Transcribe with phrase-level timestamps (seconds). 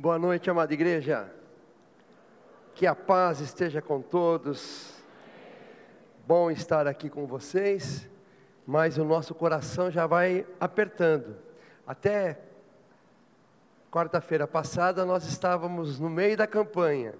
[0.00, 1.30] Boa noite, amada igreja.
[2.74, 4.94] Que a paz esteja com todos.
[6.26, 8.08] Bom estar aqui com vocês,
[8.66, 11.36] mas o nosso coração já vai apertando.
[11.86, 12.38] Até
[13.90, 17.12] quarta-feira passada nós estávamos no meio da campanha.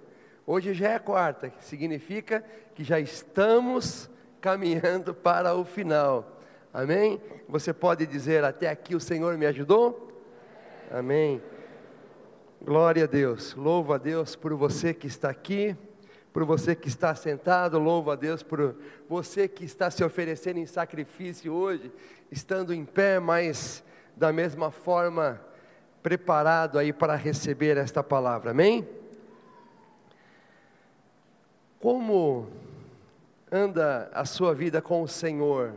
[0.43, 2.43] Hoje já é quarta, que significa
[2.73, 4.09] que já estamos
[4.41, 6.41] caminhando para o final.
[6.73, 7.21] Amém?
[7.47, 10.11] Você pode dizer até aqui o Senhor me ajudou?
[10.89, 11.39] Amém.
[12.63, 13.55] Glória a Deus.
[13.55, 15.75] Louvo a Deus por você que está aqui,
[16.31, 18.75] por você que está sentado, louvo a Deus por
[19.09, 21.91] você que está se oferecendo em sacrifício hoje,
[22.31, 23.83] estando em pé, mas
[24.15, 25.41] da mesma forma
[26.03, 28.51] preparado aí para receber esta palavra.
[28.51, 28.87] Amém?
[31.79, 32.47] Como
[33.51, 35.73] anda a sua vida com o Senhor?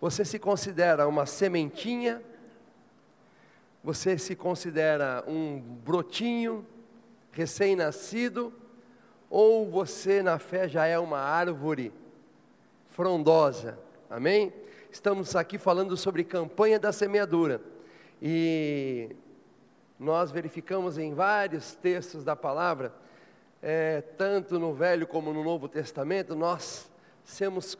[0.00, 2.20] Você se considera uma sementinha
[3.82, 6.66] você se considera um brotinho
[7.32, 8.52] recém-nascido
[9.28, 11.92] ou você na fé já é uma árvore
[12.88, 13.78] frondosa?
[14.08, 14.52] Amém?
[14.92, 17.60] Estamos aqui falando sobre campanha da semeadura.
[18.20, 19.16] E
[19.98, 22.92] nós verificamos em vários textos da palavra,
[23.62, 26.90] é, tanto no Velho como no Novo Testamento, nós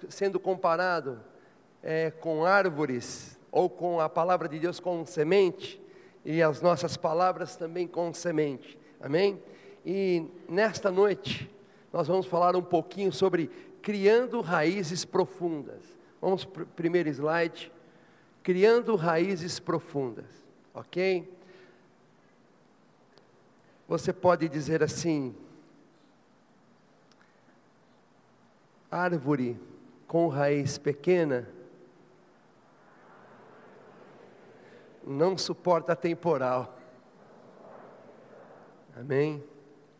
[0.08, 1.18] sendo comparados
[1.82, 5.79] é, com árvores, ou com a palavra de Deus com semente,
[6.24, 8.78] e as nossas palavras também com semente.
[9.00, 9.42] Amém?
[9.84, 11.50] E nesta noite
[11.92, 13.50] nós vamos falar um pouquinho sobre
[13.82, 15.82] criando raízes profundas.
[16.20, 17.72] Vamos para o primeiro slide.
[18.42, 20.26] Criando raízes profundas.
[20.74, 21.30] Ok?
[23.88, 25.34] Você pode dizer assim:
[28.90, 29.58] árvore
[30.06, 31.48] com raiz pequena
[35.06, 36.78] não suporta temporal.
[38.96, 39.42] Amém?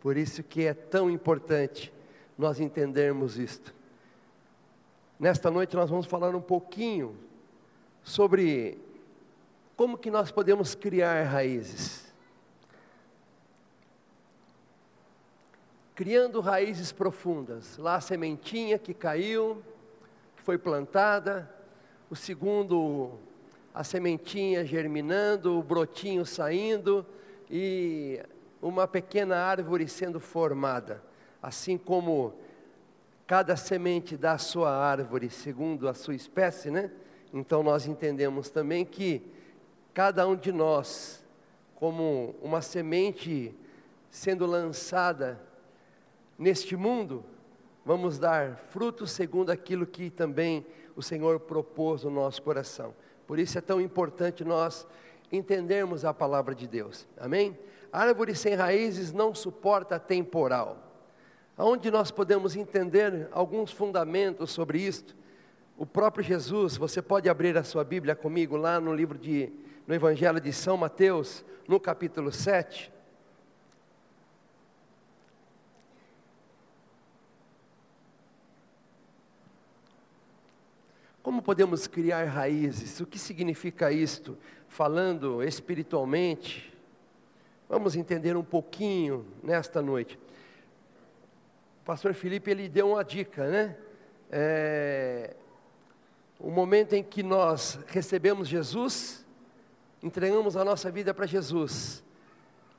[0.01, 1.93] Por isso que é tão importante
[2.37, 3.75] nós entendermos isto.
[5.19, 7.17] Nesta noite nós vamos falar um pouquinho
[8.03, 8.79] sobre
[9.77, 12.11] como que nós podemos criar raízes.
[15.95, 17.77] Criando raízes profundas.
[17.77, 19.63] Lá a sementinha que caiu,
[20.37, 21.55] que foi plantada,
[22.09, 23.19] o segundo
[23.75, 27.07] a sementinha germinando, o brotinho saindo
[27.51, 28.21] e
[28.61, 31.03] uma pequena árvore sendo formada.
[31.43, 32.35] Assim como
[33.27, 36.91] cada semente dá a sua árvore segundo a sua espécie, né?
[37.33, 39.23] Então nós entendemos também que
[39.95, 41.25] cada um de nós,
[41.77, 43.55] como uma semente
[44.11, 45.41] sendo lançada
[46.37, 47.25] neste mundo,
[47.85, 50.67] vamos dar frutos segundo aquilo que também
[50.97, 52.93] o Senhor propôs no nosso coração.
[53.31, 54.85] Por isso é tão importante nós
[55.31, 57.07] entendermos a palavra de Deus.
[57.17, 57.57] Amém?
[57.93, 60.77] A árvore sem raízes não suporta temporal.
[61.57, 65.15] Aonde nós podemos entender alguns fundamentos sobre isto?
[65.79, 69.53] O próprio Jesus, você pode abrir a sua Bíblia comigo lá no livro de
[69.87, 72.93] no Evangelho de São Mateus, no capítulo 7.
[81.23, 82.99] Como podemos criar raízes?
[83.01, 84.39] O que significa isto?
[84.69, 86.73] Falando espiritualmente,
[87.69, 90.19] vamos entender um pouquinho nesta noite.
[91.83, 93.77] O pastor Felipe ele deu uma dica, né?
[94.31, 95.37] É,
[96.39, 99.27] o momento em que nós recebemos Jesus,
[100.03, 102.03] entregamos a nossa vida para Jesus,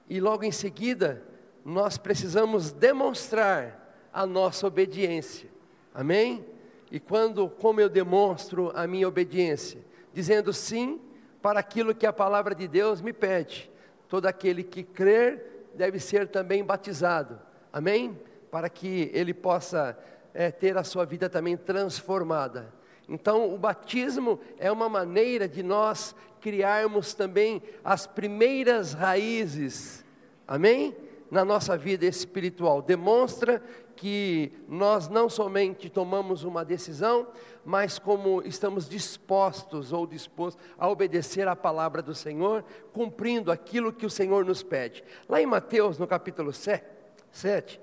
[0.09, 1.23] e logo em seguida
[1.63, 5.47] nós precisamos demonstrar a nossa obediência.
[5.93, 6.43] Amém?
[6.91, 9.79] E quando, como eu demonstro a minha obediência?
[10.13, 10.99] Dizendo sim
[11.41, 13.71] para aquilo que a palavra de Deus me pede.
[14.09, 17.39] Todo aquele que crer deve ser também batizado.
[17.71, 18.19] Amém?
[18.51, 19.97] Para que ele possa
[20.33, 22.73] é, ter a sua vida também transformada.
[23.07, 30.03] Então, o batismo é uma maneira de nós criarmos também as primeiras raízes.
[30.47, 30.95] Amém?
[31.31, 32.81] Na nossa vida espiritual.
[32.81, 33.63] Demonstra
[33.95, 37.27] que nós não somente tomamos uma decisão,
[37.63, 44.05] mas como estamos dispostos ou dispostos a obedecer à palavra do Senhor, cumprindo aquilo que
[44.05, 45.03] o Senhor nos pede.
[45.29, 47.79] Lá em Mateus, no capítulo 7,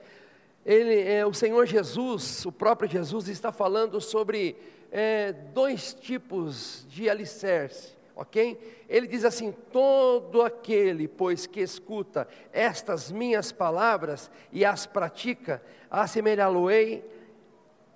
[0.64, 4.56] ele, é, o Senhor Jesus, o próprio Jesus, está falando sobre
[4.92, 8.84] é, dois tipos de alicerce ok?
[8.88, 17.04] Ele diz assim: todo aquele, pois, que escuta estas minhas palavras e as pratica, assemelhá-lo-ei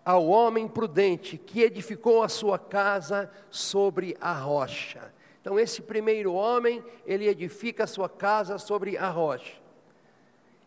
[0.05, 5.13] ao homem prudente que edificou a sua casa sobre a rocha.
[5.41, 9.61] Então, esse primeiro homem, ele edifica a sua casa sobre a rocha.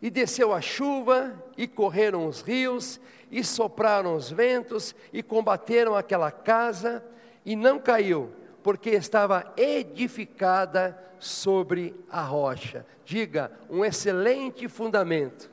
[0.01, 2.99] E desceu a chuva, e correram os rios,
[3.31, 7.03] e sopraram os ventos, e combateram aquela casa,
[7.45, 8.33] e não caiu,
[8.65, 12.83] porque estava edificada sobre a rocha.
[13.05, 15.51] Diga, um excelente fundamento.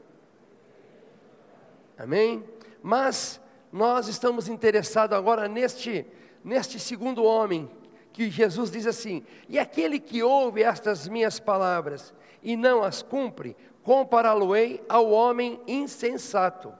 [1.99, 2.43] Amém?
[2.82, 3.38] Mas
[3.70, 6.06] nós estamos interessados agora neste,
[6.43, 7.70] neste segundo homem,
[8.14, 13.55] que Jesus diz assim: E aquele que ouve estas minhas palavras e não as cumpre,
[13.82, 16.73] compará-lo-ei ao homem insensato,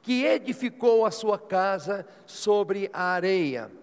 [0.00, 3.81] que edificou a sua casa sobre a areia.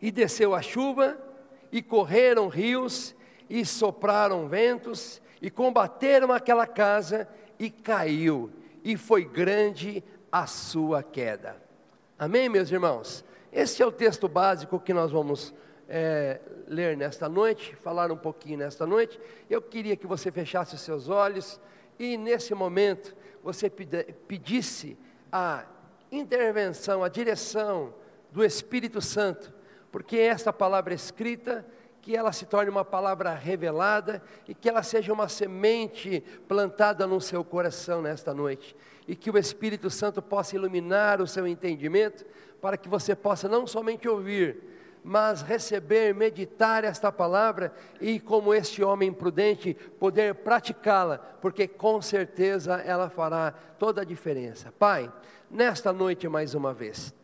[0.00, 1.18] E desceu a chuva,
[1.72, 3.14] e correram rios,
[3.48, 7.28] e sopraram ventos, e combateram aquela casa,
[7.58, 8.50] e caiu,
[8.84, 11.56] e foi grande a sua queda.
[12.18, 13.24] Amém, meus irmãos?
[13.52, 15.54] Esse é o texto básico que nós vamos
[15.88, 19.18] é, ler nesta noite, falar um pouquinho nesta noite.
[19.48, 21.60] Eu queria que você fechasse os seus olhos
[21.98, 24.98] e nesse momento você pedisse
[25.32, 25.64] a
[26.12, 27.94] intervenção, a direção
[28.30, 29.52] do Espírito Santo,
[29.90, 31.64] porque esta palavra escrita,
[32.00, 37.20] que ela se torne uma palavra revelada e que ela seja uma semente plantada no
[37.20, 38.74] seu coração nesta noite,
[39.06, 42.24] e que o Espírito Santo possa iluminar o seu entendimento,
[42.60, 44.62] para que você possa não somente ouvir,
[45.04, 52.74] mas receber, meditar esta palavra e, como este homem prudente, poder praticá-la, porque com certeza
[52.76, 54.72] ela fará toda a diferença.
[54.78, 55.10] Pai,
[55.50, 57.14] nesta noite mais uma vez,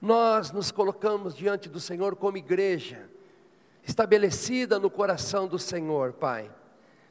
[0.00, 3.08] nós nos colocamos diante do Senhor como igreja,
[3.82, 6.50] estabelecida no coração do Senhor, Pai.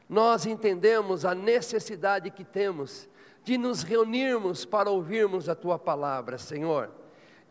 [0.07, 3.07] Nós entendemos a necessidade que temos
[3.43, 6.91] de nos reunirmos para ouvirmos a tua palavra, Senhor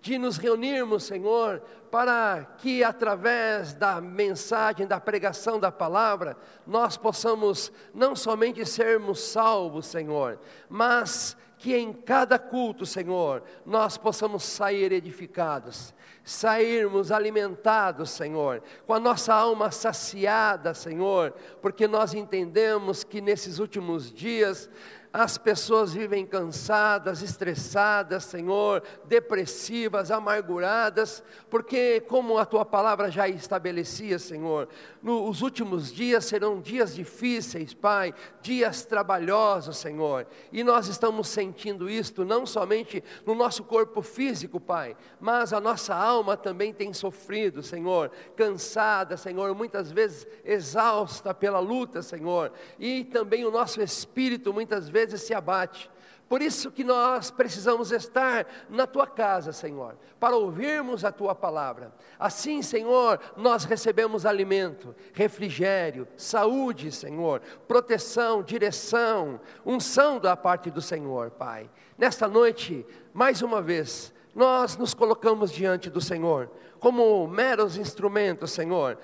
[0.00, 6.36] de nos reunirmos, Senhor, para que através da mensagem, da pregação da palavra,
[6.66, 10.38] nós possamos não somente sermos salvos, Senhor,
[10.68, 19.00] mas que em cada culto, Senhor, nós possamos sair edificados, sairmos alimentados, Senhor, com a
[19.00, 24.70] nossa alma saciada, Senhor, porque nós entendemos que nesses últimos dias
[25.12, 34.18] as pessoas vivem cansadas, estressadas, Senhor, depressivas, amarguradas, porque, como a tua palavra já estabelecia,
[34.18, 34.68] Senhor,
[35.02, 38.12] nos últimos dias serão dias difíceis, Pai,
[38.42, 44.96] dias trabalhosos, Senhor, e nós estamos sentindo isto não somente no nosso corpo físico, Pai,
[45.18, 52.02] mas a nossa alma também tem sofrido, Senhor, cansada, Senhor, muitas vezes exausta pela luta,
[52.02, 55.88] Senhor, e também o nosso espírito muitas vezes vezes se abate.
[56.28, 61.90] Por isso que nós precisamos estar na tua casa, Senhor, para ouvirmos a tua palavra.
[62.18, 71.30] Assim, Senhor, nós recebemos alimento, refrigério, saúde, Senhor, proteção, direção, unção da parte do Senhor,
[71.30, 71.70] Pai.
[71.96, 72.84] Nesta noite,
[73.14, 78.98] mais uma vez, nós nos colocamos diante do Senhor como meros instrumentos, Senhor,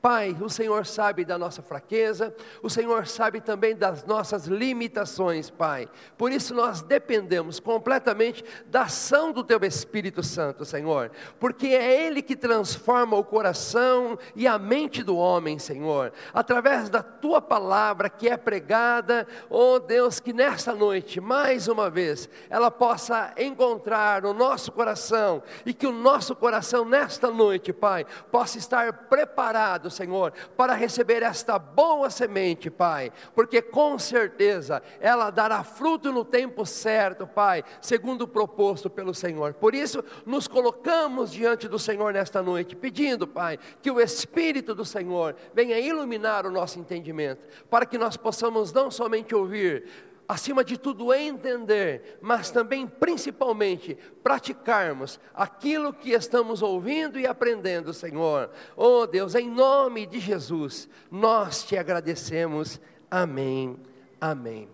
[0.00, 5.90] Pai, o Senhor sabe da nossa fraqueza, o Senhor sabe também das nossas limitações, Pai.
[6.16, 12.22] Por isso nós dependemos completamente da ação do Teu Espírito Santo, Senhor, porque é Ele
[12.22, 18.26] que transforma o coração e a mente do homem, Senhor, através da Tua palavra que
[18.26, 24.72] é pregada, oh Deus, que nesta noite, mais uma vez, ela possa encontrar o nosso
[24.72, 31.22] coração e que o nosso coração nesta noite, Pai, possa estar preparado Senhor, para receber
[31.22, 38.22] esta boa semente, Pai, porque com certeza ela dará fruto no tempo certo, Pai, segundo
[38.22, 39.54] o proposto pelo Senhor.
[39.54, 44.84] Por isso, nos colocamos diante do Senhor nesta noite, pedindo, Pai, que o Espírito do
[44.84, 50.78] Senhor venha iluminar o nosso entendimento, para que nós possamos não somente ouvir, acima de
[50.78, 58.48] tudo, entender, mas também, principalmente, praticarmos aquilo que estamos ouvindo e aprendendo, Senhor.
[58.76, 62.80] Oh Deus, em nome de Jesus, nós te agradecemos.
[63.10, 63.76] Amém.
[64.20, 64.68] Amém.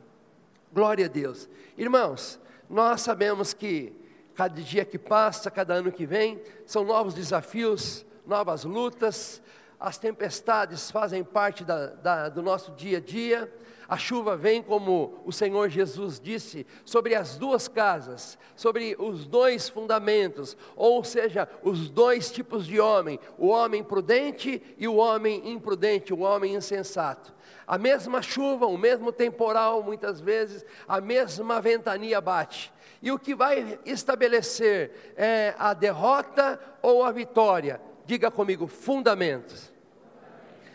[0.71, 1.49] Glória a Deus.
[1.79, 3.99] Irmãos, nós sabemos que
[4.35, 9.41] cada dia que passa, cada ano que vem, são novos desafios, novas lutas,
[9.79, 13.53] as tempestades fazem parte da, da, do nosso dia a dia
[13.89, 19.69] a chuva vem, como o Senhor Jesus disse, sobre as duas casas, sobre os dois
[19.69, 26.13] fundamentos, ou seja, os dois tipos de homem: o homem prudente e o homem imprudente,
[26.13, 27.33] o homem insensato.
[27.65, 32.73] A mesma chuva, o mesmo temporal, muitas vezes, a mesma ventania bate.
[33.01, 37.81] E o que vai estabelecer é a derrota ou a vitória?
[38.07, 39.73] Diga comigo: fundamentos,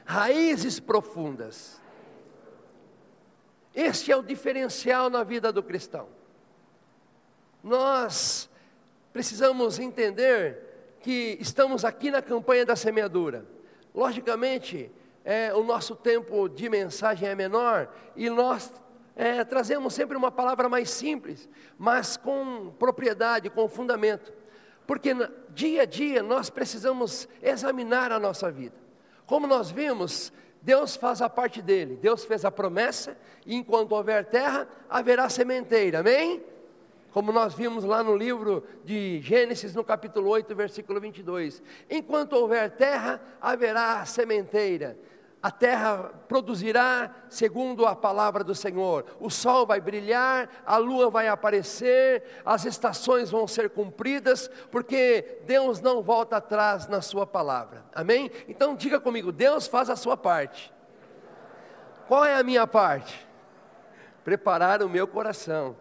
[0.06, 1.82] raízes profundas.
[3.74, 6.10] Este é o diferencial na vida do cristão.
[7.64, 8.50] Nós
[9.14, 13.46] precisamos entender que estamos aqui na campanha da semeadura.
[13.96, 14.92] Logicamente,
[15.24, 18.74] é, o nosso tempo de mensagem é menor e nós
[19.16, 21.48] é, trazemos sempre uma palavra mais simples,
[21.78, 24.34] mas com propriedade, com fundamento.
[24.86, 25.12] Porque
[25.50, 28.76] dia a dia nós precisamos examinar a nossa vida.
[29.26, 31.98] Como nós vimos, Deus faz a parte dele.
[32.02, 36.00] Deus fez a promessa, e enquanto houver terra, haverá sementeira.
[36.00, 36.44] Amém?
[37.12, 41.62] Como nós vimos lá no livro de Gênesis, no capítulo 8, versículo 22.
[41.90, 44.98] Enquanto houver terra, haverá sementeira
[45.42, 49.06] a terra produzirá segundo a palavra do Senhor.
[49.20, 55.82] O sol vai brilhar, a lua vai aparecer, as estações vão ser cumpridas, porque Deus
[55.82, 57.84] não volta atrás na sua palavra.
[57.94, 58.30] Amém?
[58.48, 60.72] Então diga comigo, Deus faz a sua parte.
[62.08, 63.28] Qual é a minha parte?
[64.24, 65.76] Preparar o meu coração.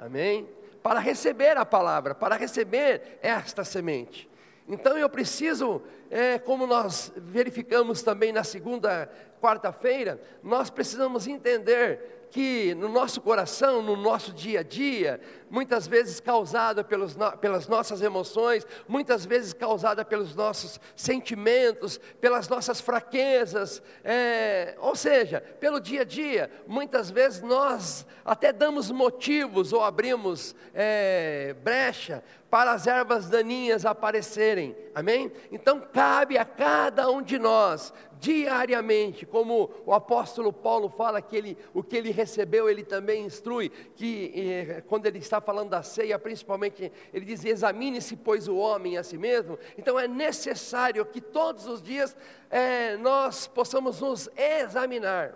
[0.00, 0.48] Amém?
[0.82, 4.28] Para receber a palavra, para receber esta semente.
[4.68, 5.80] Então eu preciso,
[6.10, 9.08] é, como nós verificamos também na segunda
[9.40, 16.20] quarta-feira, nós precisamos entender que no nosso coração, no nosso dia a dia, muitas vezes
[16.20, 24.76] causada pelos, pelas nossas emoções, muitas vezes causada pelos nossos sentimentos, pelas nossas fraquezas, é,
[24.80, 31.56] ou seja, pelo dia a dia, muitas vezes nós até damos motivos ou abrimos é,
[31.64, 35.32] brecha para as ervas daninhas aparecerem, amém?
[35.50, 41.58] Então cabe a cada um de nós diariamente, como o apóstolo Paulo fala que ele,
[41.74, 46.18] o que ele recebeu, ele também instrui, que eh, quando ele está falando da ceia,
[46.18, 49.58] principalmente, ele diz: examine-se, pois, o homem a si mesmo.
[49.76, 52.16] Então é necessário que todos os dias
[52.50, 55.34] eh, nós possamos nos examinar,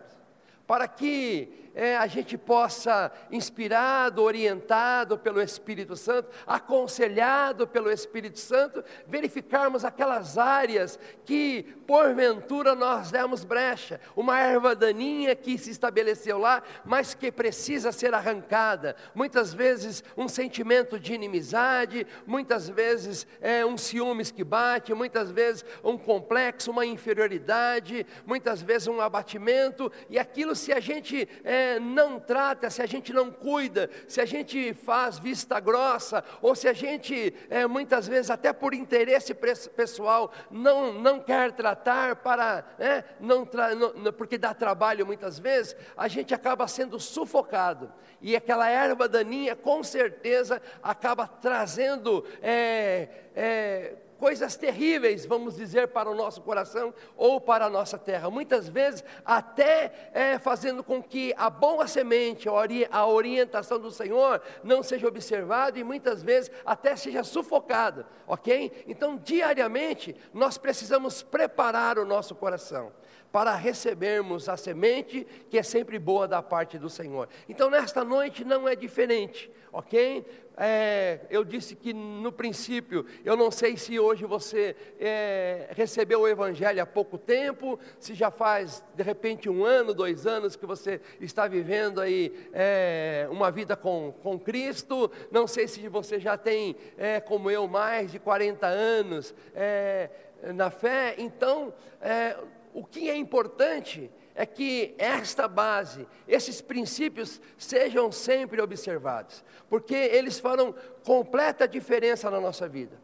[0.67, 8.83] para que é, a gente possa, inspirado, orientado pelo Espírito Santo, aconselhado pelo Espírito Santo,
[9.07, 16.63] verificarmos aquelas áreas que, porventura, nós demos brecha, uma erva daninha que se estabeleceu lá,
[16.85, 18.97] mas que precisa ser arrancada.
[19.15, 25.65] Muitas vezes, um sentimento de inimizade, muitas vezes, é, um ciúmes que bate, muitas vezes,
[25.85, 31.29] um complexo, uma inferioridade, muitas vezes, um abatimento, e aquilo, se a gente.
[31.45, 36.55] É, não trata, se a gente não cuida, se a gente faz vista grossa, ou
[36.55, 42.65] se a gente, é, muitas vezes, até por interesse pessoal, não, não quer tratar para,
[42.79, 47.93] é, não, tra, não porque dá trabalho muitas vezes, a gente acaba sendo sufocado.
[48.21, 52.25] E aquela erva daninha, com certeza, acaba trazendo.
[52.43, 58.31] É, é, coisas terríveis, vamos dizer, para o nosso coração ou para a nossa terra.
[58.31, 62.47] Muitas vezes, até é, fazendo com que a boa semente,
[62.91, 68.85] a orientação do Senhor, não seja observada e muitas vezes até seja sufocada, ok?
[68.87, 72.93] Então, diariamente, nós precisamos preparar o nosso coração
[73.33, 77.29] para recebermos a semente que é sempre boa da parte do Senhor.
[77.49, 80.25] Então, nesta noite não é diferente, ok?
[80.63, 86.29] É, eu disse que no princípio, eu não sei se hoje você é, recebeu o
[86.29, 91.01] Evangelho há pouco tempo, se já faz de repente um ano, dois anos que você
[91.19, 96.77] está vivendo aí é, uma vida com, com Cristo, não sei se você já tem,
[96.99, 100.11] é, como eu, mais de 40 anos é,
[100.53, 101.73] na fé, então
[102.03, 102.37] é,
[102.75, 110.41] o que é importante é que esta base, esses princípios sejam sempre observados, porque eles
[110.41, 112.97] farão completa diferença na nossa vida.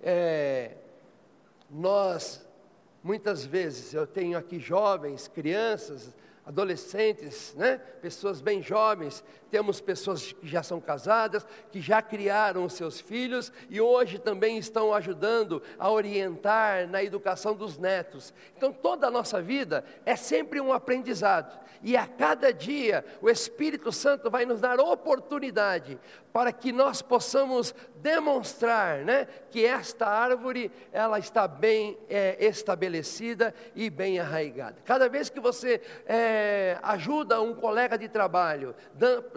[0.00, 0.76] É,
[1.68, 2.48] nós,
[3.02, 6.14] muitas vezes, eu tenho aqui jovens, crianças,
[6.46, 7.78] adolescentes, né?
[8.00, 13.52] pessoas bem jovens, temos pessoas que já são casadas, que já criaram os seus filhos
[13.68, 18.32] e hoje também estão ajudando a orientar na educação dos netos.
[18.56, 23.90] Então toda a nossa vida é sempre um aprendizado e a cada dia o Espírito
[23.90, 25.98] Santo vai nos dar oportunidade
[26.32, 33.88] para que nós possamos demonstrar, né, que esta árvore ela está bem é, estabelecida e
[33.88, 34.76] bem arraigada.
[34.84, 36.35] Cada vez que você é,
[36.82, 38.74] ajuda um colega de trabalho,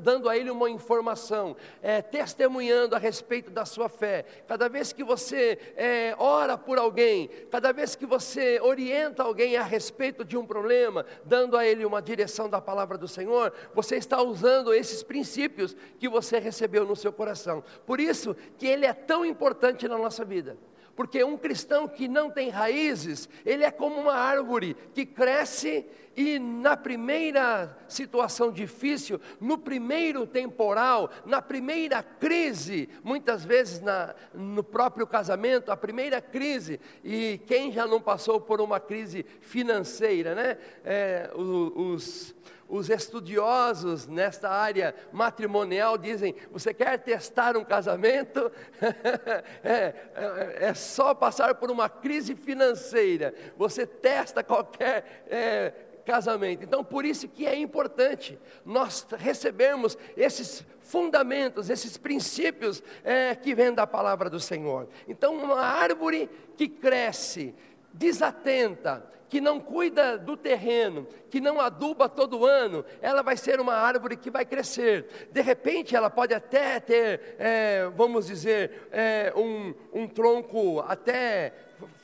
[0.02, 5.04] dando a ele uma informação, é, testemunhando a respeito da sua fé, cada vez que
[5.04, 10.46] você é, ora por alguém, cada vez que você orienta alguém a respeito de um
[10.46, 15.76] problema, dando a ele uma direção da palavra do Senhor, você está usando esses princípios
[16.00, 17.64] que você recebeu no seu coração.
[17.86, 20.58] Por isso que ele é tão importante na nossa vida.
[21.00, 26.38] Porque um cristão que não tem raízes, ele é como uma árvore que cresce e
[26.38, 35.08] na primeira situação difícil, no primeiro temporal, na primeira crise, muitas vezes na, no próprio
[35.08, 40.58] casamento, a primeira crise, e quem já não passou por uma crise financeira, né?
[40.84, 42.36] É, os,
[42.70, 48.52] os estudiosos nesta área matrimonial dizem: você quer testar um casamento?
[49.64, 53.34] é, é, é, só passar por uma crise financeira.
[53.58, 55.74] Você testa qualquer é,
[56.06, 56.64] casamento.
[56.64, 63.74] Então, por isso que é importante nós recebermos esses fundamentos, esses princípios é, que vêm
[63.74, 64.88] da palavra do Senhor.
[65.08, 67.54] Então, uma árvore que cresce
[67.94, 73.76] desatenta, que não cuida do terreno, que não aduba todo ano, ela vai ser uma
[73.76, 75.30] árvore que vai crescer.
[75.32, 81.54] De repente, ela pode até ter, é, vamos dizer, é, um, um tronco até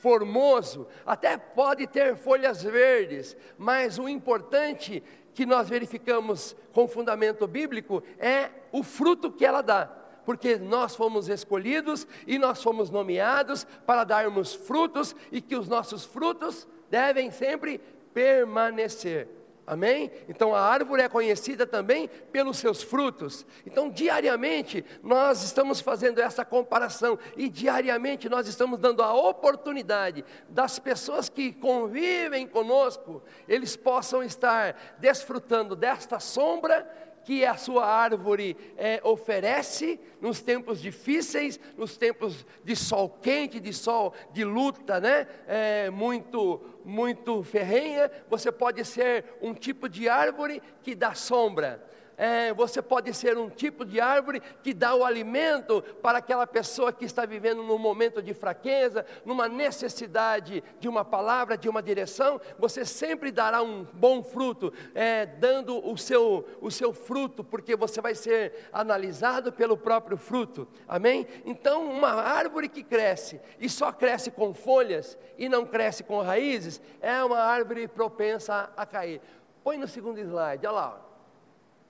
[0.00, 5.02] formoso, até pode ter folhas verdes, mas o importante
[5.34, 9.86] que nós verificamos com fundamento bíblico é o fruto que ela dá.
[10.24, 16.04] Porque nós fomos escolhidos e nós fomos nomeados para darmos frutos e que os nossos
[16.04, 17.80] frutos devem sempre
[18.12, 19.28] permanecer.
[19.66, 20.12] Amém?
[20.28, 23.44] Então a árvore é conhecida também pelos seus frutos.
[23.66, 30.78] Então, diariamente, nós estamos fazendo essa comparação e diariamente nós estamos dando a oportunidade das
[30.78, 36.88] pessoas que convivem conosco, eles possam estar desfrutando desta sombra
[37.26, 43.72] que a sua árvore é, oferece nos tempos difíceis, nos tempos de sol quente, de
[43.72, 45.26] sol de luta, né?
[45.48, 48.10] É, muito, muito ferrenha.
[48.30, 51.84] Você pode ser um tipo de árvore que dá sombra
[52.16, 56.92] é, você pode ser um tipo de árvore que dá o alimento para aquela pessoa
[56.92, 62.40] que está vivendo num momento de fraqueza, numa necessidade de uma palavra, de uma direção.
[62.58, 68.00] Você sempre dará um bom fruto, é, dando o seu, o seu fruto, porque você
[68.00, 70.66] vai ser analisado pelo próprio fruto.
[70.88, 71.26] Amém?
[71.44, 76.80] Então, uma árvore que cresce e só cresce com folhas e não cresce com raízes,
[77.00, 79.20] é uma árvore propensa a cair.
[79.62, 81.06] Põe no segundo slide, olha lá.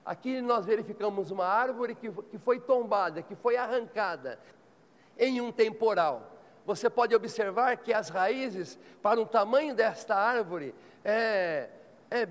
[0.07, 4.39] Aqui nós verificamos uma árvore que, que foi tombada, que foi arrancada
[5.19, 6.31] em um temporal.
[6.65, 11.67] Você pode observar que as raízes, para o tamanho desta árvore, é,
[12.09, 12.25] é,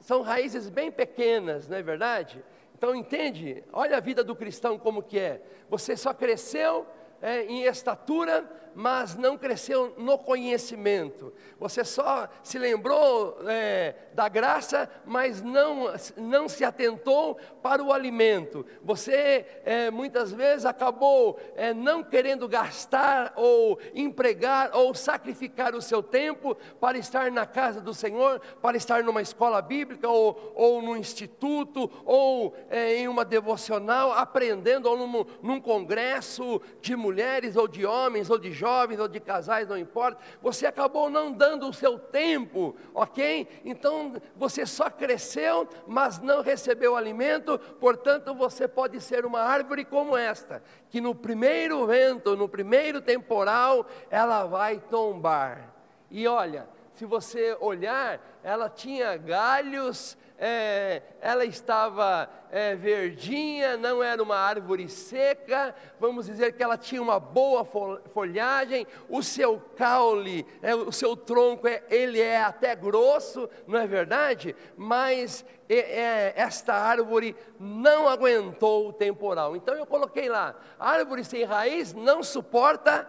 [0.00, 2.40] são raízes bem pequenas, não é verdade?
[2.78, 3.64] Então entende?
[3.72, 5.42] Olha a vida do cristão como que é.
[5.68, 6.86] Você só cresceu
[7.20, 11.32] é, em estatura, mas não cresceu no conhecimento.
[11.58, 18.66] Você só se lembrou é, da graça, mas não, não se atentou para o alimento.
[18.82, 26.02] Você é, muitas vezes acabou é, não querendo gastar ou empregar ou sacrificar o seu
[26.02, 30.98] tempo para estar na casa do Senhor, para estar numa escola bíblica ou, ou num
[30.98, 37.86] instituto ou é, em uma devocional, aprendendo ou num, num congresso de mulheres ou de
[37.86, 41.72] homens ou de jovens jovens ou de casais, não importa, você acabou não dando o
[41.72, 43.62] seu tempo, ok?
[43.64, 50.16] Então você só cresceu, mas não recebeu alimento, portanto você pode ser uma árvore como
[50.16, 55.72] esta, que no primeiro vento, no primeiro temporal, ela vai tombar.
[56.10, 64.22] E olha, se você olhar, ela tinha galhos, é, ela estava é, verdinha, não era
[64.22, 67.64] uma árvore seca, vamos dizer que ela tinha uma boa
[68.12, 73.86] folhagem, o seu caule, é, o seu tronco, é, ele é até grosso, não é
[73.86, 74.54] verdade?
[74.76, 79.56] Mas é, esta árvore não aguentou o temporal.
[79.56, 83.08] Então eu coloquei lá: árvore sem raiz não suporta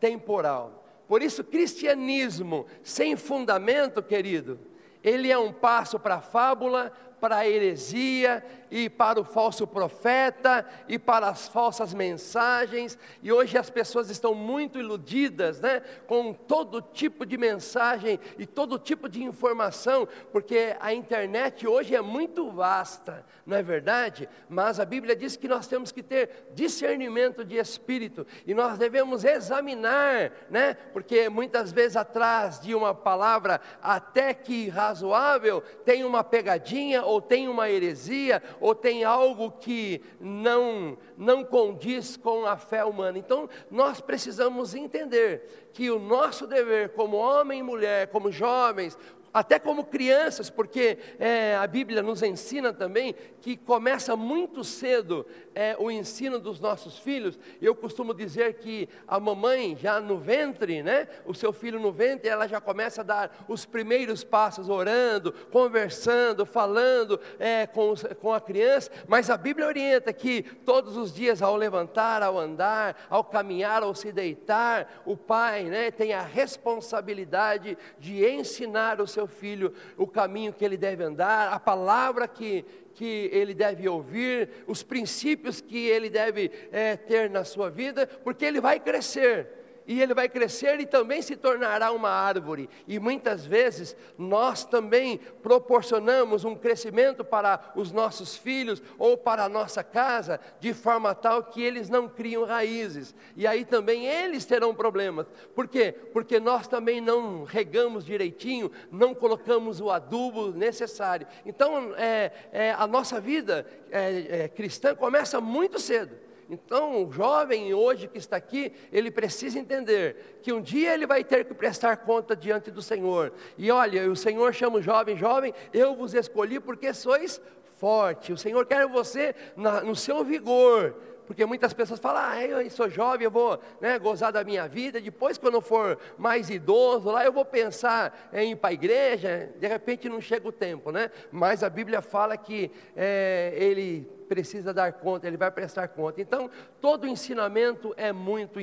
[0.00, 0.84] temporal.
[1.08, 4.58] Por isso, cristianismo sem fundamento, querido,
[5.02, 10.66] ele é um passo para a fábula, para a heresia e para o falso profeta
[10.88, 12.98] e para as falsas mensagens.
[13.22, 18.78] E hoje as pessoas estão muito iludidas, né, com todo tipo de mensagem e todo
[18.78, 24.28] tipo de informação, porque a internet hoje é muito vasta, não é verdade?
[24.48, 29.24] Mas a Bíblia diz que nós temos que ter discernimento de espírito e nós devemos
[29.24, 30.74] examinar, né?
[30.92, 37.48] Porque muitas vezes atrás de uma palavra até que razoável tem uma pegadinha ou tem
[37.48, 43.18] uma heresia, ou tem algo que não, não condiz com a fé humana.
[43.18, 48.98] Então, nós precisamos entender que o nosso dever, como homem e mulher, como jovens,
[49.36, 55.74] até como crianças, porque é, a Bíblia nos ensina também que começa muito cedo é,
[55.78, 57.38] o ensino dos nossos filhos.
[57.62, 62.28] Eu costumo dizer que a mamãe, já no ventre, né, o seu filho no ventre,
[62.28, 68.40] ela já começa a dar os primeiros passos, orando, conversando, falando é, com, com a
[68.40, 73.82] criança, mas a Bíblia orienta que todos os dias, ao levantar, ao andar, ao caminhar,
[73.82, 80.06] ao se deitar, o pai né, tem a responsabilidade de ensinar o seu filho o
[80.06, 82.62] caminho que ele deve andar, a palavra que,
[82.96, 88.44] que ele deve ouvir, os princípios que ele deve é, ter na sua vida, porque
[88.44, 92.68] ele vai crescer e ele vai crescer e também se tornará uma árvore.
[92.86, 99.48] E muitas vezes nós também proporcionamos um crescimento para os nossos filhos ou para a
[99.48, 103.14] nossa casa, de forma tal que eles não criam raízes.
[103.36, 105.26] E aí também eles terão problemas.
[105.54, 105.94] Por quê?
[106.12, 111.26] Porque nós também não regamos direitinho, não colocamos o adubo necessário.
[111.44, 116.25] Então, é, é a nossa vida é, é cristã começa muito cedo.
[116.48, 121.24] Então, o jovem hoje que está aqui, ele precisa entender que um dia ele vai
[121.24, 123.32] ter que prestar conta diante do Senhor.
[123.58, 127.40] E olha, o Senhor chama o jovem, jovem, eu vos escolhi porque sois
[127.76, 128.32] forte.
[128.32, 130.94] O Senhor quer você na, no seu vigor.
[131.26, 135.00] Porque muitas pessoas falam, ah, eu sou jovem, eu vou né, gozar da minha vida,
[135.00, 139.52] depois quando eu for mais idoso, lá eu vou pensar em ir para a igreja,
[139.58, 141.10] de repente não chega o tempo, né?
[141.30, 146.20] Mas a Bíblia fala que é, ele precisa dar conta, ele vai prestar conta.
[146.20, 148.60] Então, todo ensinamento é muito,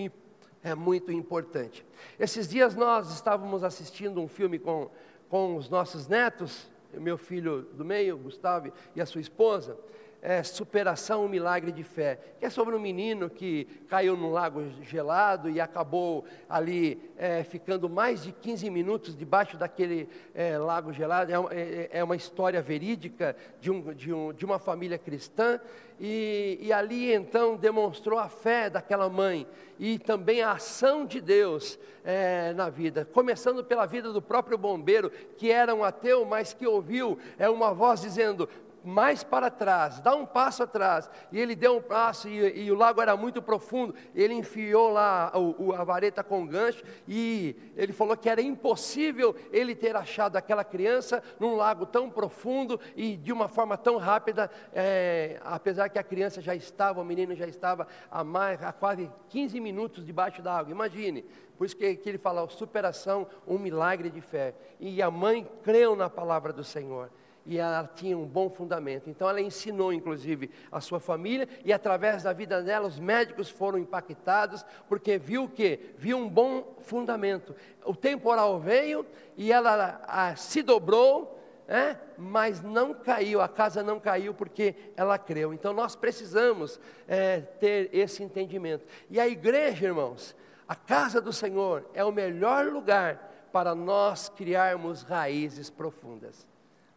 [0.63, 1.85] é muito importante.
[2.19, 4.89] Esses dias nós estávamos assistindo um filme com,
[5.29, 9.77] com os nossos netos, meu filho do meio, Gustavo, e a sua esposa,
[10.23, 14.63] é, superação, um milagre de fé, que é sobre um menino que caiu num lago
[14.81, 21.29] gelado e acabou ali é, ficando mais de 15 minutos debaixo daquele é, lago gelado.
[21.29, 25.59] É, é, é, uma história verídica de, um, de, um, de uma família cristã.
[25.99, 29.45] E, e, ali então demonstrou a fé daquela mãe
[29.79, 35.11] e também a ação de Deus é, na vida, começando pela vida do próprio bombeiro,
[35.37, 38.49] que era um ateu, mas que ouviu é, uma voz dizendo:
[38.83, 41.09] mais para trás, dá um passo atrás.
[41.31, 43.95] E ele deu um passo e, e o lago era muito profundo.
[44.13, 49.35] Ele enfiou lá o, o, a vareta com gancho e ele falou que era impossível
[49.51, 54.51] ele ter achado aquela criança num lago tão profundo e de uma forma tão rápida,
[54.73, 59.59] é, apesar que a criança já estava, o menino já estava há, mais, quase 15
[59.59, 60.71] minutos debaixo da água.
[60.71, 61.23] Imagine,
[61.57, 64.53] por isso que, que ele fala, superação, um milagre de fé.
[64.79, 67.09] E a mãe creu na palavra do Senhor
[67.45, 69.09] e ela tinha um bom fundamento.
[69.09, 73.77] Então ela ensinou, inclusive, a sua família e através da vida dela os médicos foram
[73.77, 77.55] impactados porque viu o que viu um bom fundamento.
[77.85, 81.39] O temporal veio e ela a, se dobrou.
[81.65, 85.53] É, mas não caiu, a casa não caiu porque ela creu.
[85.53, 86.77] Então nós precisamos
[87.07, 88.85] é, ter esse entendimento.
[89.09, 90.35] E a igreja, irmãos,
[90.67, 96.45] a casa do Senhor é o melhor lugar para nós criarmos raízes profundas.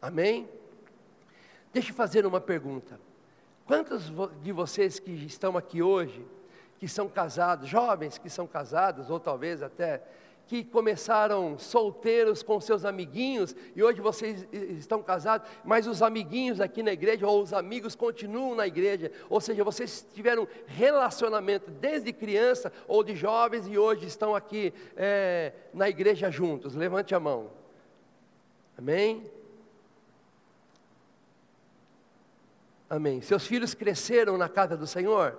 [0.07, 0.49] Amém?
[1.73, 3.01] Deixa eu fazer uma pergunta.
[3.67, 6.25] Quantos de vocês que estão aqui hoje,
[6.79, 10.01] que são casados, jovens que são casados, ou talvez até
[10.47, 16.85] que começaram solteiros com seus amiguinhos e hoje vocês estão casados, mas os amiguinhos aqui
[16.85, 22.73] na igreja ou os amigos continuam na igreja, ou seja, vocês tiveram relacionamento desde criança
[22.87, 26.77] ou de jovens e hoje estão aqui é, na igreja juntos.
[26.77, 27.51] Levante a mão.
[28.79, 29.35] Amém?
[32.89, 33.21] Amém.
[33.21, 35.39] Seus filhos cresceram na casa do Senhor?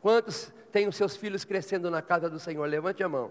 [0.00, 2.66] Quantos têm os seus filhos crescendo na casa do Senhor?
[2.66, 3.30] Levante a mão.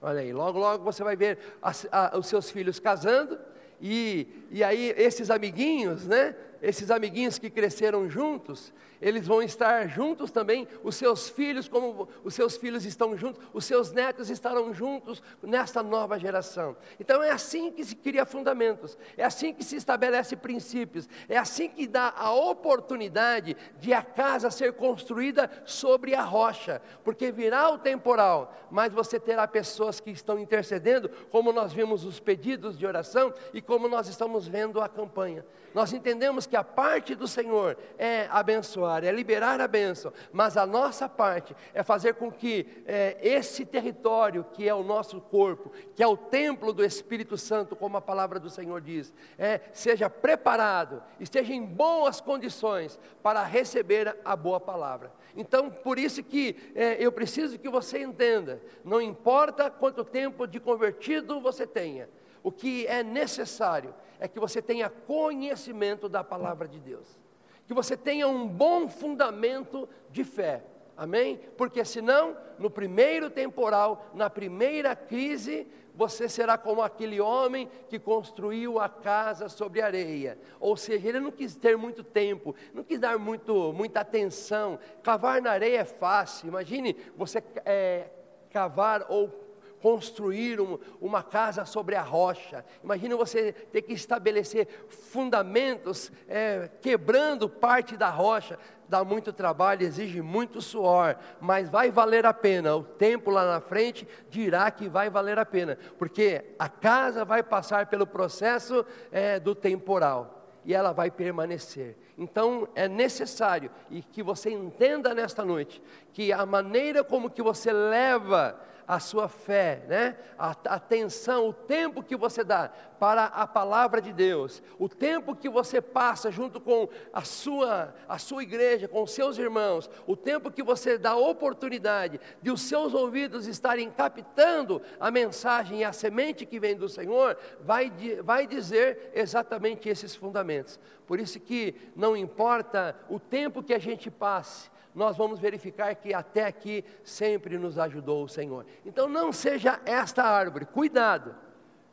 [0.00, 3.38] Olha aí, logo, logo você vai ver as, a, os seus filhos casando,
[3.80, 6.36] e, e aí esses amiguinhos, né?
[6.64, 12.32] Esses amiguinhos que cresceram juntos, eles vão estar juntos também, os seus filhos, como os
[12.32, 16.74] seus filhos estão juntos, os seus netos estarão juntos nesta nova geração.
[16.98, 21.68] Então é assim que se cria fundamentos, é assim que se estabelece princípios, é assim
[21.68, 27.76] que dá a oportunidade de a casa ser construída sobre a rocha, porque virá o
[27.76, 33.34] temporal, mas você terá pessoas que estão intercedendo, como nós vimos os pedidos de oração
[33.52, 35.44] e como nós estamos vendo a campanha.
[35.74, 40.64] Nós entendemos que a parte do Senhor é abençoar é liberar a bênção, mas a
[40.64, 46.02] nossa parte é fazer com que é, esse território, que é o nosso corpo, que
[46.02, 51.02] é o templo do Espírito Santo, como a palavra do Senhor diz, é, seja preparado,
[51.18, 55.12] esteja em boas condições para receber a boa palavra.
[55.36, 60.60] Então, por isso que é, eu preciso que você entenda: não importa quanto tempo de
[60.60, 62.08] convertido você tenha,
[62.44, 67.18] O que é necessário é que você tenha conhecimento da palavra de Deus,
[67.66, 70.62] que você tenha um bom fundamento de fé.
[70.94, 71.40] Amém?
[71.56, 78.78] Porque senão, no primeiro temporal, na primeira crise, você será como aquele homem que construiu
[78.78, 80.38] a casa sobre areia.
[80.60, 84.78] Ou seja, ele não quis ter muito tempo, não quis dar muito, muita atenção.
[85.02, 86.48] Cavar na areia é fácil.
[86.48, 88.10] Imagine você é,
[88.50, 89.43] cavar ou
[89.84, 92.64] construir um, uma casa sobre a rocha.
[92.82, 98.58] Imagine você ter que estabelecer fundamentos, é, quebrando parte da rocha.
[98.88, 102.74] Dá muito trabalho, exige muito suor, mas vai valer a pena.
[102.74, 107.42] O tempo lá na frente dirá que vai valer a pena, porque a casa vai
[107.42, 111.94] passar pelo processo é, do temporal e ela vai permanecer.
[112.16, 117.70] Então é necessário e que você entenda nesta noite que a maneira como que você
[117.70, 120.16] leva a sua fé, né?
[120.38, 125.48] a atenção, o tempo que você dá para a palavra de Deus, o tempo que
[125.48, 130.62] você passa junto com a sua, a sua igreja, com seus irmãos, o tempo que
[130.62, 136.60] você dá oportunidade de os seus ouvidos estarem captando a mensagem e a semente que
[136.60, 137.92] vem do Senhor, vai,
[138.22, 140.78] vai dizer exatamente esses fundamentos.
[141.06, 146.14] Por isso que não importa o tempo que a gente passe, nós vamos verificar que
[146.14, 148.64] até aqui sempre nos ajudou o Senhor.
[148.86, 151.34] Então não seja esta árvore, cuidado,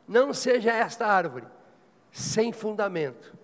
[0.06, 1.46] não seja esta árvore
[2.12, 3.36] sem fundamento.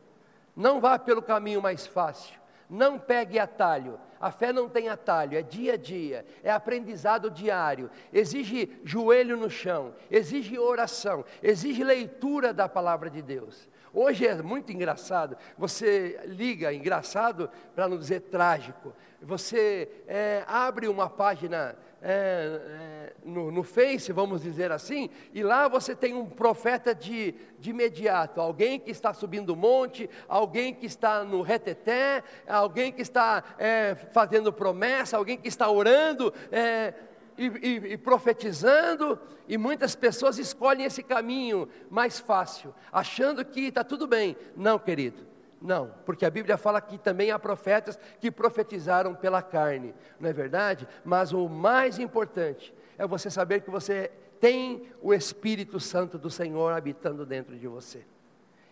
[0.55, 3.99] Não vá pelo caminho mais fácil, não pegue atalho.
[4.21, 9.49] A fé não tem atalho, é dia a dia, é aprendizado diário, exige joelho no
[9.49, 13.69] chão, exige oração, exige leitura da palavra de Deus.
[13.93, 21.09] Hoje é muito engraçado, você liga, engraçado para não dizer trágico, você é, abre uma
[21.09, 26.95] página é, é, no, no, Face, vamos dizer assim, e lá você tem um profeta
[26.95, 32.93] de, de imediato, alguém que está subindo o monte, alguém que está no reteté, alguém
[32.93, 36.95] que está é, fazendo promessa, alguém que está orando, é,
[37.39, 43.85] e, e, e, profetizando, e muitas pessoas escolhem esse caminho mais fácil, achando que está
[43.85, 44.37] tudo bem.
[44.57, 45.25] Não, querido,
[45.61, 50.33] não, porque a Bíblia fala que também há profetas que profetizaram pela carne, não é
[50.33, 50.87] verdade?
[51.05, 56.73] Mas o mais importante é você saber que você tem o Espírito Santo do Senhor
[56.73, 58.05] habitando dentro de você.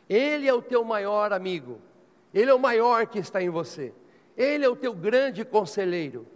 [0.09, 1.81] Ele é o teu maior amigo,
[2.33, 3.93] ele é o maior que está em você,
[4.37, 6.27] ele é o teu grande conselheiro.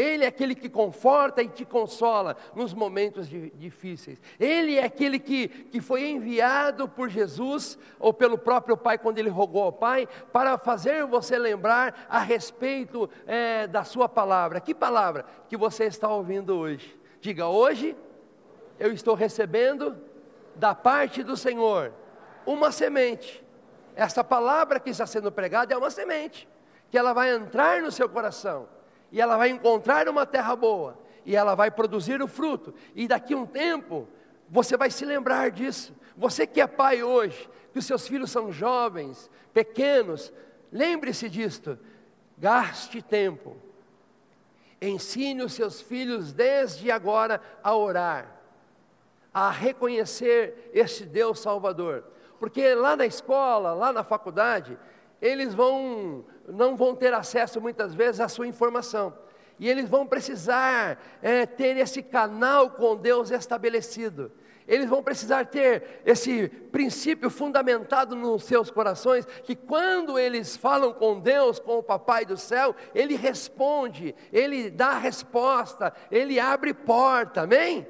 [0.00, 4.18] Ele é aquele que conforta e te consola nos momentos difíceis.
[4.38, 9.28] Ele é aquele que, que foi enviado por Jesus ou pelo próprio Pai, quando ele
[9.28, 14.58] rogou ao Pai, para fazer você lembrar a respeito é, da Sua palavra.
[14.58, 16.98] Que palavra que você está ouvindo hoje?
[17.20, 17.94] Diga, hoje
[18.78, 19.98] eu estou recebendo
[20.56, 21.92] da parte do Senhor
[22.46, 23.44] uma semente.
[23.94, 26.48] Essa palavra que está sendo pregada é uma semente,
[26.90, 28.79] que ela vai entrar no seu coração
[29.12, 33.34] e ela vai encontrar uma terra boa, e ela vai produzir o fruto, e daqui
[33.34, 34.08] a um tempo,
[34.48, 35.94] você vai se lembrar disso.
[36.16, 40.32] Você que é pai hoje, que os seus filhos são jovens, pequenos,
[40.72, 41.78] lembre-se disto,
[42.36, 43.56] gaste tempo,
[44.80, 48.40] ensine os seus filhos desde agora a orar,
[49.32, 52.04] a reconhecer este Deus Salvador,
[52.38, 54.78] porque lá na escola, lá na faculdade,
[55.20, 59.16] eles vão, não vão ter acesso muitas vezes à sua informação.
[59.58, 64.32] E eles vão precisar é, ter esse canal com Deus estabelecido.
[64.66, 71.18] Eles vão precisar ter esse princípio fundamentado nos seus corações, que quando eles falam com
[71.18, 77.86] Deus, com o Papai do céu, Ele responde, Ele dá resposta, Ele abre porta, amém?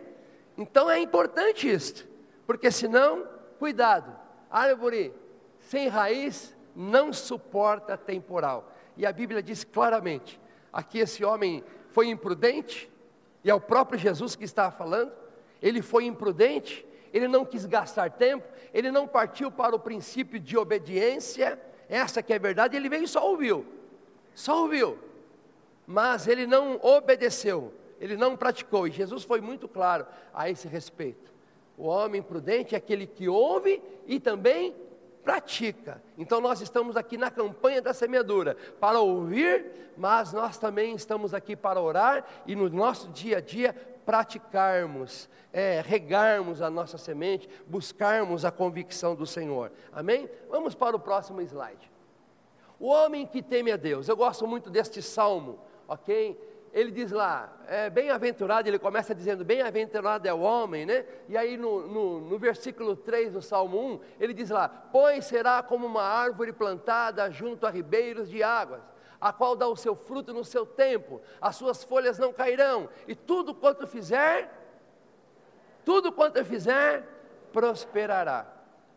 [0.57, 2.09] Então é importante isso,
[2.47, 4.17] porque senão, cuidado,
[4.51, 5.15] árvore
[5.61, 8.73] sem raiz não suporta temporal.
[8.97, 10.41] E a Bíblia diz claramente:
[10.73, 12.91] aqui esse homem foi imprudente,
[13.45, 15.13] e é o próprio Jesus que está falando,
[15.61, 20.57] ele foi imprudente, ele não quis gastar tempo, ele não partiu para o princípio de
[20.57, 23.67] obediência, essa que é verdade, ele veio e só ouviu,
[24.35, 24.99] só ouviu,
[25.87, 31.31] mas ele não obedeceu, ele não praticou, e Jesus foi muito claro a esse respeito.
[31.77, 34.75] O homem prudente é aquele que ouve e também
[35.25, 36.03] pratica.
[36.17, 41.55] Então nós estamos aqui na campanha da semeadura para ouvir, mas nós também estamos aqui
[41.55, 48.45] para orar e no nosso dia a dia praticarmos, é, regarmos a nossa semente, buscarmos
[48.45, 49.71] a convicção do Senhor.
[49.93, 50.29] Amém?
[50.49, 51.91] Vamos para o próximo slide.
[52.79, 54.09] O homem que teme a Deus.
[54.09, 56.50] Eu gosto muito deste salmo, ok?
[56.73, 61.05] Ele diz lá, é, bem-aventurado, ele começa dizendo, bem-aventurado é o homem, né?
[61.29, 65.63] E aí no, no, no, versículo 3 do Salmo 1, ele diz lá, pois será
[65.63, 68.83] como uma árvore plantada junto a ribeiros de águas,
[69.21, 73.15] a qual dá o seu fruto no seu tempo, as suas folhas não cairão, e
[73.15, 74.49] tudo quanto fizer,
[75.85, 77.05] tudo quanto fizer,
[77.53, 78.47] prosperará.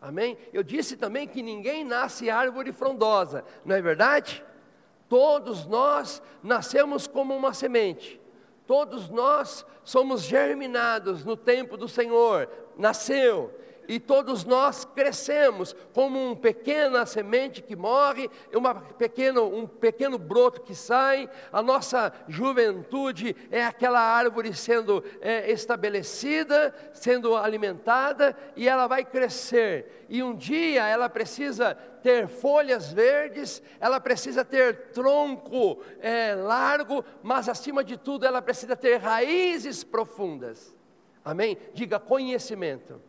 [0.00, 0.38] Amém?
[0.52, 4.44] Eu disse também que ninguém nasce árvore frondosa, não é verdade?
[5.08, 8.20] Todos nós nascemos como uma semente.
[8.66, 12.48] Todos nós somos germinados no tempo do Senhor.
[12.76, 13.54] Nasceu,
[13.88, 20.62] e todos nós crescemos como uma pequena semente que morre, uma pequeno, um pequeno broto
[20.62, 28.86] que sai, a nossa juventude é aquela árvore sendo é, estabelecida, sendo alimentada, e ela
[28.86, 36.34] vai crescer, e um dia ela precisa ter folhas verdes, ela precisa ter tronco é,
[36.34, 40.74] largo, mas acima de tudo ela precisa ter raízes profundas.
[41.24, 41.56] Amém?
[41.72, 43.00] Diga conhecimento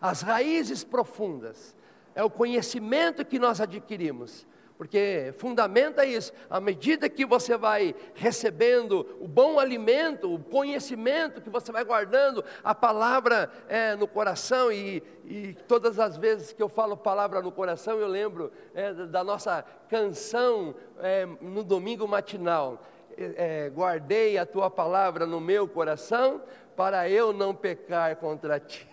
[0.00, 1.76] as raízes profundas,
[2.14, 4.46] é o conhecimento que nós adquirimos,
[4.80, 11.50] porque fundamenta isso, à medida que você vai recebendo o bom alimento, o conhecimento que
[11.50, 16.68] você vai guardando, a palavra é, no coração, e, e, todas as vezes que eu
[16.70, 22.82] falo palavra no coração, eu lembro é, da nossa canção é, no domingo matinal.
[23.18, 26.40] É, guardei a tua palavra no meu coração,
[26.74, 28.89] para eu não pecar contra ti.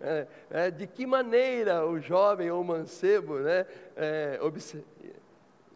[0.00, 4.38] É, é, de que maneira o jovem ou o mancebo né, é,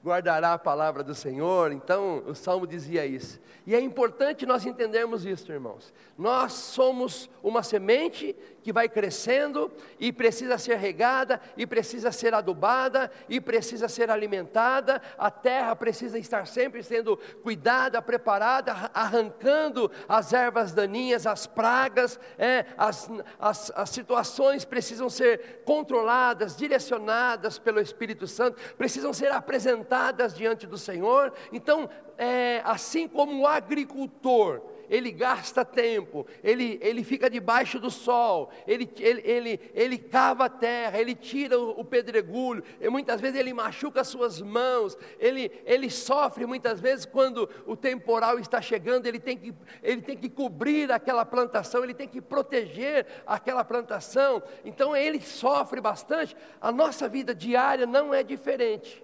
[0.04, 1.72] guardará a palavra do Senhor?
[1.72, 3.40] Então, o salmo dizia isso.
[3.66, 5.94] E é importante nós entendermos isso, irmãos.
[6.18, 13.10] Nós somos uma semente que vai crescendo e precisa ser regada, e precisa ser adubada,
[13.28, 15.00] e precisa ser alimentada.
[15.16, 22.66] A terra precisa estar sempre sendo cuidada, preparada, arrancando as ervas daninhas, as pragas, é,
[22.76, 29.93] as, as, as situações precisam ser controladas, direcionadas pelo Espírito Santo, precisam ser apresentadas
[30.36, 31.32] diante do Senhor.
[31.52, 38.50] Então, é, assim como o agricultor, ele gasta tempo, ele, ele fica debaixo do sol,
[38.66, 43.52] ele, ele, ele, ele cava a terra, ele tira o, o pedregulho, muitas vezes ele
[43.52, 49.18] machuca as suas mãos, ele, ele sofre muitas vezes quando o temporal está chegando, ele
[49.18, 54.94] tem, que, ele tem que cobrir aquela plantação, ele tem que proteger aquela plantação, então
[54.94, 56.36] ele sofre bastante.
[56.60, 59.03] A nossa vida diária não é diferente,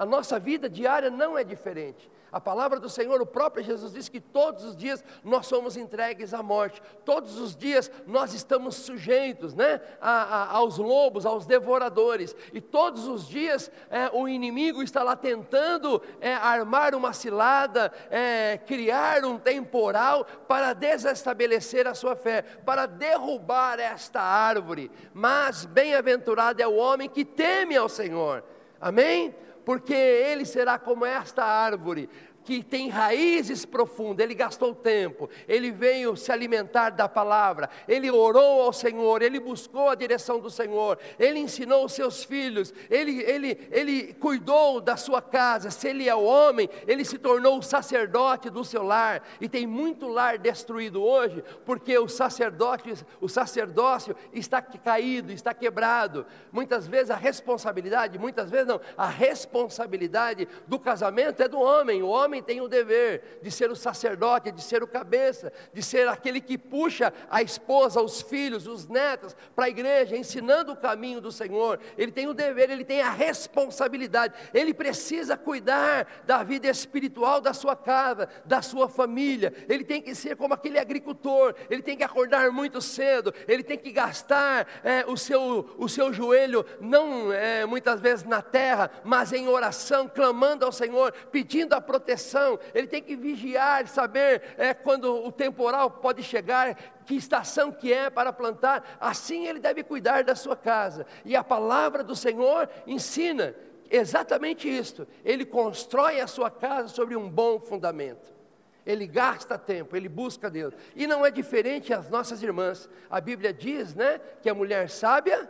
[0.00, 2.10] a nossa vida diária não é diferente.
[2.32, 6.32] A palavra do Senhor, o próprio Jesus disse que todos os dias nós somos entregues
[6.32, 12.34] à morte, todos os dias nós estamos sujeitos né, a, a, aos lobos, aos devoradores,
[12.50, 18.56] e todos os dias é, o inimigo está lá tentando é, armar uma cilada, é,
[18.56, 24.90] criar um temporal para desestabelecer a sua fé, para derrubar esta árvore.
[25.12, 28.42] Mas bem-aventurado é o homem que teme ao Senhor,
[28.80, 29.34] amém?
[29.70, 32.08] Porque ele será como esta árvore,
[32.44, 38.62] que tem raízes profundas, ele gastou tempo, ele veio se alimentar da palavra, ele orou
[38.62, 43.68] ao Senhor, ele buscou a direção do Senhor, ele ensinou os seus filhos, ele, ele,
[43.70, 45.70] ele cuidou da sua casa.
[45.70, 50.08] Se ele é homem, ele se tornou o sacerdote do seu lar, e tem muito
[50.08, 56.26] lar destruído hoje, porque o sacerdote, o sacerdócio está caído, está quebrado.
[56.52, 62.08] Muitas vezes a responsabilidade, muitas vezes não, a responsabilidade do casamento é do homem, o
[62.08, 66.06] homem homem tem o dever de ser o sacerdote, de ser o cabeça, de ser
[66.08, 71.20] aquele que puxa a esposa, os filhos, os netos para a igreja, ensinando o caminho
[71.20, 71.80] do Senhor.
[71.98, 77.52] Ele tem o dever, ele tem a responsabilidade, ele precisa cuidar da vida espiritual da
[77.52, 79.52] sua casa, da sua família.
[79.68, 83.76] Ele tem que ser como aquele agricultor, ele tem que acordar muito cedo, ele tem
[83.76, 89.32] que gastar é, o, seu, o seu joelho, não é, muitas vezes na terra, mas
[89.32, 94.74] em oração, clamando ao Senhor, pedindo a proteção direção, ele tem que vigiar, saber é,
[94.74, 100.22] quando o temporal pode chegar, que estação que é para plantar, assim ele deve cuidar
[100.22, 101.06] da sua casa.
[101.24, 103.54] E a palavra do Senhor ensina
[103.90, 105.08] exatamente isto.
[105.24, 108.38] Ele constrói a sua casa sobre um bom fundamento.
[108.86, 110.74] Ele gasta tempo, ele busca Deus.
[110.94, 112.88] E não é diferente as nossas irmãs.
[113.10, 115.48] A Bíblia diz, né, que a mulher sábia,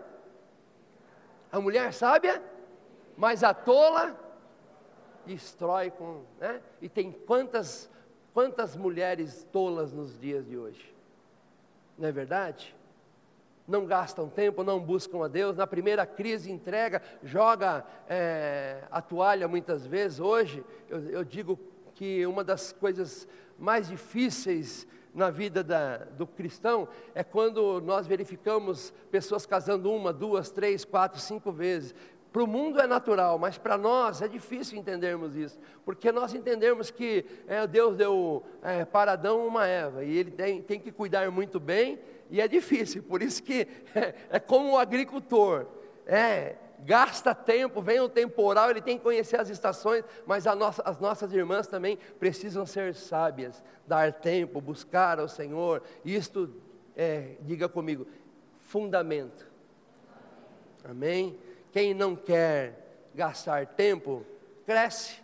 [1.53, 2.43] a mulher sábia,
[3.17, 4.30] mas a tola
[5.35, 6.61] destrói com, né?
[6.83, 7.89] E tem quantas
[8.33, 10.95] quantas mulheres tolas nos dias de hoje?
[11.99, 12.75] Não é verdade?
[13.67, 15.57] Não gastam tempo, não buscam a Deus.
[15.57, 20.19] Na primeira crise, entrega, joga é, a toalha muitas vezes.
[20.19, 21.59] Hoje, eu, eu digo
[21.95, 23.29] que uma das coisas
[23.59, 30.51] mais difíceis na vida da, do cristão é quando nós verificamos pessoas casando uma, duas,
[30.51, 31.95] três, quatro, cinco vezes.
[32.33, 36.89] Para o mundo é natural, mas para nós é difícil entendermos isso, porque nós entendemos
[36.91, 41.29] que é, Deus deu é, para Adão uma Eva, e ele tem, tem que cuidar
[41.33, 41.99] muito bem,
[42.31, 45.67] e é difícil, por isso que é, é como o agricultor,
[46.07, 46.55] é,
[46.85, 51.33] gasta tempo, vem o temporal, ele tem que conhecer as estações, mas nossa, as nossas
[51.33, 56.55] irmãs também precisam ser sábias, dar tempo, buscar ao Senhor, isto,
[56.97, 58.07] é, diga comigo,
[58.61, 59.51] fundamento,
[60.85, 61.37] amém?
[61.73, 64.25] Quem não quer gastar tempo,
[64.67, 65.21] cresce,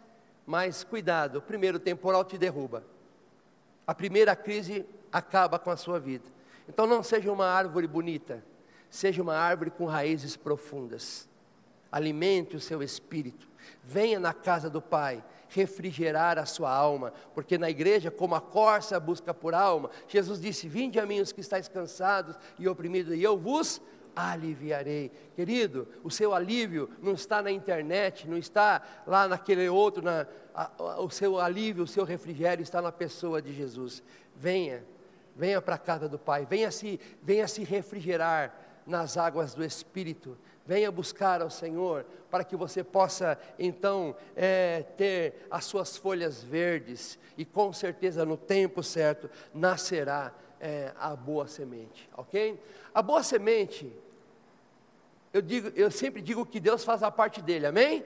[0.46, 2.84] mas cuidado, o primeiro temporal te derruba.
[3.86, 6.24] A primeira crise acaba com a sua vida.
[6.68, 8.44] Então não seja uma árvore bonita,
[8.90, 11.28] seja uma árvore com raízes profundas.
[11.90, 13.48] Alimente o seu espírito.
[13.82, 18.98] Venha na casa do Pai refrigerar a sua alma, porque na igreja, como a corça
[18.98, 23.22] busca por alma, Jesus disse: Vinde a mim os que estáis cansados e oprimidos, e
[23.22, 23.80] eu vos
[24.16, 25.12] aliviarei.
[25.36, 31.00] Querido, o seu alívio não está na internet, não está lá naquele outro, na, a,
[31.00, 34.02] o seu alívio, o seu refrigério está na pessoa de Jesus.
[34.34, 34.82] Venha,
[35.36, 38.54] venha para a casa do Pai, venha se, venha se refrigerar
[38.86, 40.38] nas águas do Espírito.
[40.64, 47.18] Venha buscar ao Senhor para que você possa então é, ter as suas folhas verdes
[47.36, 52.60] e com certeza no tempo certo nascerá é, a boa semente, ok?
[52.92, 53.92] A boa semente
[55.36, 58.02] eu, digo, eu sempre digo que Deus faz a parte dele, amém?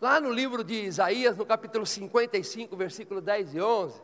[0.00, 4.00] Lá no livro de Isaías, no capítulo 55, versículo 10 e 11,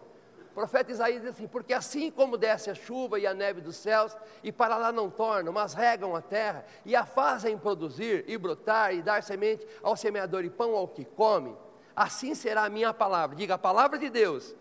[0.50, 3.76] o profeta Isaías diz assim: Porque assim como desce a chuva e a neve dos
[3.76, 8.36] céus, e para lá não tornam, mas regam a terra, e a fazem produzir, e
[8.36, 11.56] brotar, e dar semente ao semeador e pão ao que come,
[11.96, 13.34] assim será a minha palavra.
[13.34, 14.54] Diga, a palavra de Deus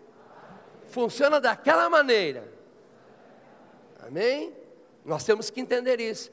[0.87, 2.49] funciona daquela maneira.
[4.07, 4.53] Amém?
[5.03, 6.31] Nós temos que entender isso.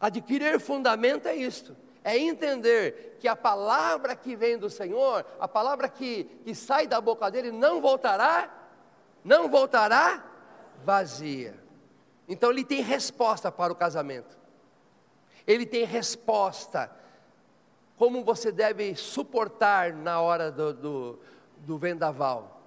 [0.00, 5.88] Adquirir fundamento é isto, é entender que a palavra que vem do Senhor, a palavra
[5.88, 8.48] que, que sai da boca dele, não voltará,
[9.24, 10.24] não voltará
[10.84, 11.54] vazia.
[12.28, 14.38] Então ele tem resposta para o casamento,
[15.46, 16.90] ele tem resposta,
[17.96, 21.18] como você deve suportar na hora do, do,
[21.58, 22.62] do vendaval.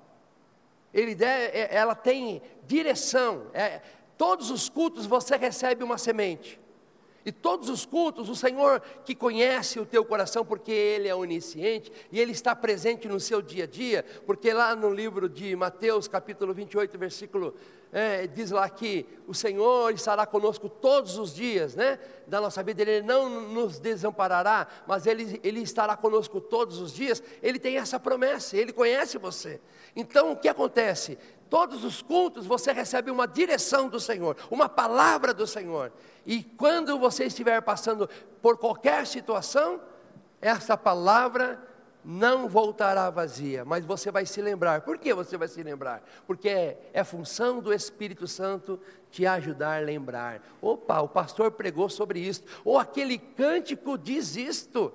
[0.94, 3.82] Ele deve, é, ela tem direção, é,
[4.18, 6.60] todos os cultos você recebe uma semente.
[7.26, 11.92] E todos os cultos, o Senhor que conhece o teu coração, porque Ele é onisciente
[12.12, 16.08] e Ele está presente no seu dia a dia, porque lá no livro de Mateus,
[16.08, 17.54] capítulo 28, versículo,
[17.92, 22.82] é, diz lá que o Senhor estará conosco todos os dias, né, da nossa vida,
[22.82, 28.00] Ele não nos desamparará, mas Ele, Ele estará conosco todos os dias, Ele tem essa
[28.00, 29.62] promessa, Ele conhece você.
[29.96, 31.18] Então o que acontece?
[31.50, 35.92] Todos os cultos você recebe uma direção do Senhor, uma palavra do Senhor.
[36.26, 38.10] E quando você estiver passando
[38.42, 39.82] por qualquer situação,
[40.42, 41.60] essa palavra
[42.04, 44.82] não voltará vazia, mas você vai se lembrar.
[44.82, 46.04] Por que você vai se lembrar?
[46.26, 48.80] Porque é, é, função do Espírito Santo
[49.12, 50.42] te ajudar a lembrar.
[50.62, 52.44] Opa, o pastor pregou sobre isso.
[52.66, 54.92] Ou aquele cântico diz isto.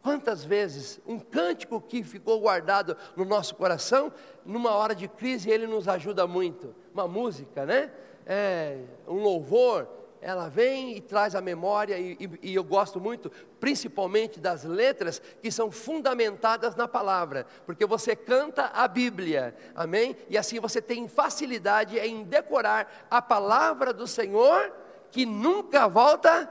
[0.00, 4.12] Quantas vezes um cântico que ficou guardado no nosso coração,
[4.44, 6.72] numa hora de crise, ele nos ajuda muito.
[6.94, 7.90] Uma música, né?
[8.26, 9.88] É, um louvor,
[10.20, 15.22] ela vem e traz a memória, e, e, e, eu gosto muito, principalmente das letras
[15.40, 20.16] que são fundamentadas na palavra, porque você canta a Bíblia, amém?
[20.28, 24.72] E assim você tem facilidade em decorar a palavra do Senhor,
[25.12, 26.50] que nunca volta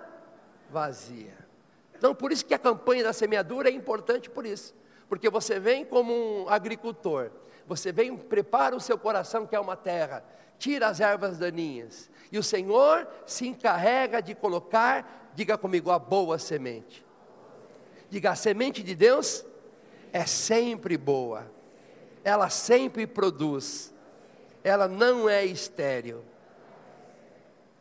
[0.69, 1.35] vazia.
[1.97, 4.73] Então, por isso que a campanha da semeadura é importante por isso.
[5.07, 7.31] Porque você vem como um agricultor,
[7.67, 10.23] você vem, prepara o seu coração, que é uma terra,
[10.57, 16.37] tira as ervas daninhas, e o Senhor se encarrega de colocar, diga comigo, a boa
[16.37, 17.05] semente.
[18.09, 19.45] Diga, a semente de Deus
[20.13, 21.51] é sempre boa,
[22.23, 23.93] ela sempre produz,
[24.63, 26.23] ela não é estéril.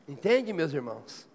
[0.06, 1.28] Entende, meus irmãos?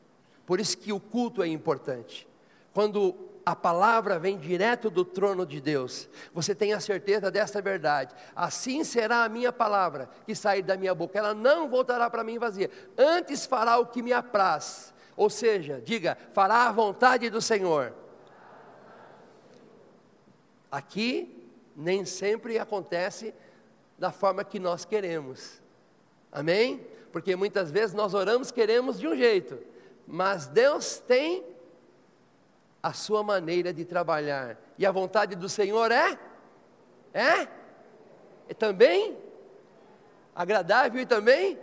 [0.46, 2.28] Por isso que o culto é importante
[2.74, 8.14] quando a palavra vem direto do trono de Deus, você tem a certeza dessa verdade.
[8.36, 12.38] Assim será a minha palavra que sair da minha boca, ela não voltará para mim
[12.38, 14.93] vazia, antes fará o que me apraz.
[15.18, 17.91] Ou seja, diga, fará a vontade do Senhor.
[20.72, 23.34] Aqui nem sempre acontece
[23.97, 25.60] da forma que nós queremos.
[26.32, 26.86] Amém?
[27.12, 29.58] Porque muitas vezes nós oramos, queremos de um jeito,
[30.06, 31.43] mas Deus tem
[32.82, 34.57] a sua maneira de trabalhar.
[34.77, 36.17] E a vontade do Senhor é
[37.13, 37.47] É?
[38.47, 39.17] E também?
[40.36, 41.59] Agradável e também?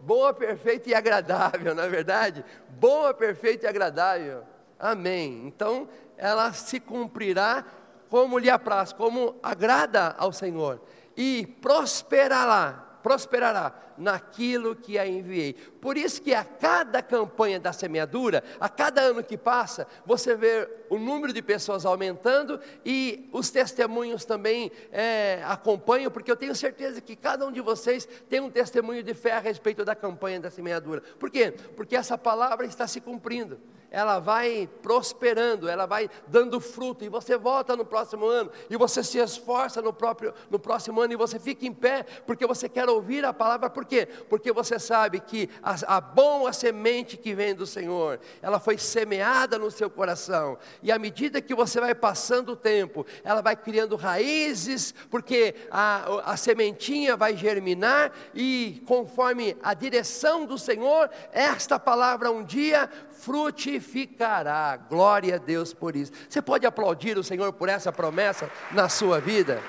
[0.00, 2.44] Boa, perfeita e agradável, não é verdade?
[2.68, 4.42] Boa, perfeita e agradável.
[4.78, 5.46] Amém.
[5.46, 7.64] Então, ela se cumprirá
[8.08, 10.80] como lhe apraz, como agrada ao Senhor,
[11.16, 15.52] e prosperará prosperará naquilo que a enviei.
[15.52, 20.68] Por isso que a cada campanha da semeadura, a cada ano que passa, você vê
[20.88, 27.00] o número de pessoas aumentando e os testemunhos também é, acompanham, porque eu tenho certeza
[27.00, 30.50] que cada um de vocês tem um testemunho de fé a respeito da campanha da
[30.50, 31.02] semeadura.
[31.18, 31.54] Por quê?
[31.76, 33.58] Porque essa palavra está se cumprindo
[33.90, 39.02] ela vai prosperando, ela vai dando fruto, e você volta no próximo ano, e você
[39.02, 42.88] se esforça no, próprio, no próximo ano, e você fica em pé, porque você quer
[42.88, 44.06] ouvir a palavra, quê?
[44.28, 49.58] Porque você sabe que a, a boa semente que vem do Senhor, ela foi semeada
[49.58, 53.96] no seu coração, e à medida que você vai passando o tempo, ela vai criando
[53.96, 62.30] raízes, porque a, a sementinha vai germinar, e conforme a direção do Senhor, esta palavra
[62.30, 64.76] um dia frutificará.
[64.76, 66.12] Glória a Deus por isso.
[66.28, 69.62] Você pode aplaudir o Senhor por essa promessa na sua vida?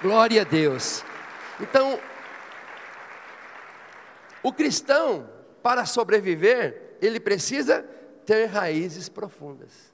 [0.00, 1.04] Glória a Deus.
[1.60, 1.98] Então,
[4.42, 5.28] o cristão,
[5.62, 7.82] para sobreviver, ele precisa
[8.24, 9.92] ter raízes profundas.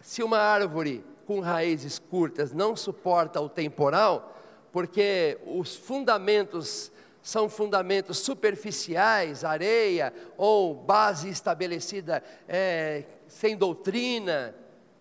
[0.00, 4.36] Se uma árvore com raízes curtas não suporta o temporal,
[4.72, 14.54] porque os fundamentos são fundamentos superficiais, areia, ou base estabelecida é, sem doutrina,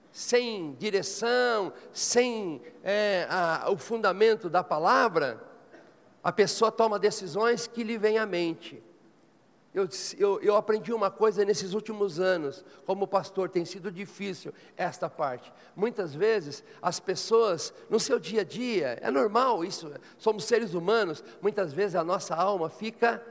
[0.09, 5.43] sem direção, sem é, a, o fundamento da palavra,
[6.23, 8.81] a pessoa toma decisões que lhe vêm à mente.
[9.73, 15.09] Eu, eu, eu, aprendi uma coisa nesses últimos anos, como pastor, tem sido difícil esta
[15.09, 15.51] parte.
[15.75, 21.23] Muitas vezes as pessoas, no seu dia a dia, é normal isso, somos seres humanos,
[21.41, 23.21] muitas vezes a nossa alma fica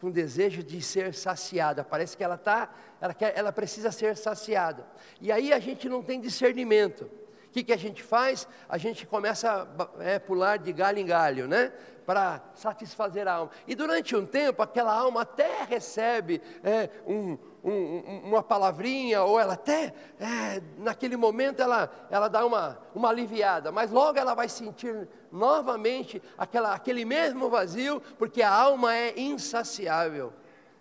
[0.00, 4.84] com desejo de ser saciada, parece que ela está, ela, quer, ela precisa ser saciada.
[5.20, 7.08] E aí a gente não tem discernimento.
[7.56, 8.46] Que, que a gente faz?
[8.68, 11.72] A gente começa a é, pular de galho em galho, né?
[12.04, 13.50] para satisfazer a alma.
[13.66, 19.54] E durante um tempo, aquela alma até recebe é, um, um, uma palavrinha, ou ela
[19.54, 25.08] até, é, naquele momento, ela, ela dá uma, uma aliviada, mas logo ela vai sentir
[25.32, 30.30] novamente aquela, aquele mesmo vazio, porque a alma é insaciável.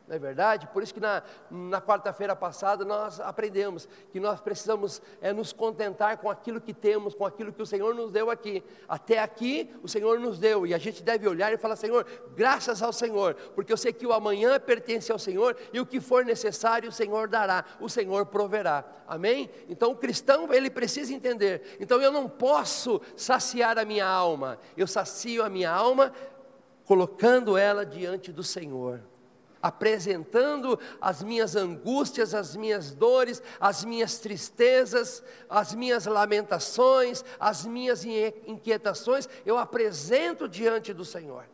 [0.07, 0.67] Não é verdade?
[0.67, 6.17] Por isso que na, na quarta-feira passada nós aprendemos que nós precisamos é, nos contentar
[6.17, 8.63] com aquilo que temos, com aquilo que o Senhor nos deu aqui.
[8.87, 12.83] Até aqui o Senhor nos deu, e a gente deve olhar e falar: Senhor, graças
[12.83, 16.23] ao Senhor, porque eu sei que o amanhã pertence ao Senhor e o que for
[16.23, 18.85] necessário o Senhor dará, o Senhor proverá.
[19.07, 19.49] Amém?
[19.67, 21.77] Então o cristão ele precisa entender.
[21.79, 26.13] Então eu não posso saciar a minha alma, eu sacio a minha alma
[26.85, 29.01] colocando ela diante do Senhor
[29.65, 38.05] apresentando as minhas angústias, as minhas dores, as minhas tristezas, as minhas lamentações, as minhas
[38.45, 41.45] inquietações, eu apresento diante do Senhor.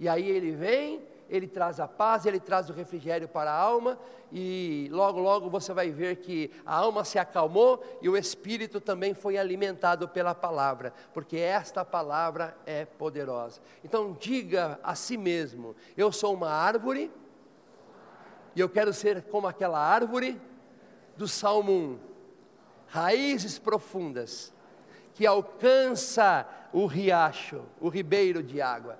[0.00, 3.96] E aí ele vem, ele traz a paz, ele traz o refrigério para a alma,
[4.32, 9.14] e logo, logo você vai ver que a alma se acalmou e o espírito também
[9.14, 13.60] foi alimentado pela palavra, porque esta palavra é poderosa.
[13.84, 17.10] Então diga a si mesmo: eu sou uma árvore
[18.54, 20.40] e eu quero ser como aquela árvore
[21.16, 21.98] do Salmo 1,
[22.86, 24.52] raízes profundas,
[25.14, 28.98] que alcança o riacho, o ribeiro de água.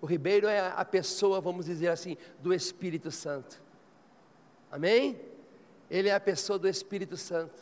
[0.00, 3.60] O ribeiro é a pessoa, vamos dizer assim, do Espírito Santo.
[4.70, 5.20] Amém?
[5.90, 7.58] Ele é a pessoa do Espírito Santo.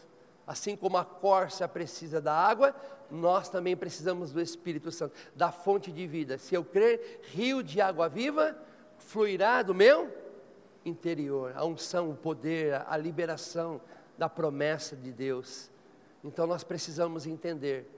[0.47, 2.74] Assim como a corça precisa da água,
[3.11, 6.39] nós também precisamos do Espírito Santo, da fonte de vida.
[6.39, 8.57] Se eu crer, rio de água viva
[8.99, 10.26] fluirá do meu
[10.89, 13.80] interior, a unção, o poder, a liberação
[14.16, 15.70] da promessa de Deus.
[16.22, 17.91] Então nós precisamos entender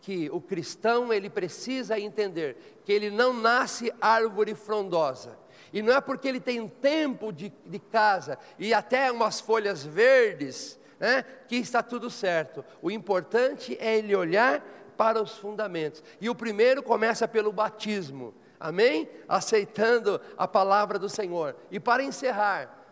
[0.00, 5.38] que o cristão ele precisa entender que ele não nasce árvore frondosa.
[5.72, 10.78] E não é porque ele tem tempo de, de casa e até umas folhas verdes,
[11.00, 12.64] né, que está tudo certo.
[12.82, 14.62] O importante é ele olhar
[14.96, 16.02] para os fundamentos.
[16.20, 18.34] E o primeiro começa pelo batismo.
[18.58, 19.08] Amém?
[19.28, 21.56] Aceitando a palavra do Senhor.
[21.70, 22.84] E para encerrar,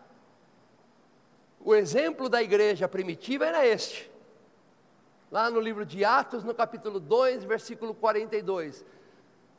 [1.59, 4.11] o exemplo da igreja primitiva era este.
[5.31, 8.85] Lá no livro de Atos, no capítulo 2, versículo 42.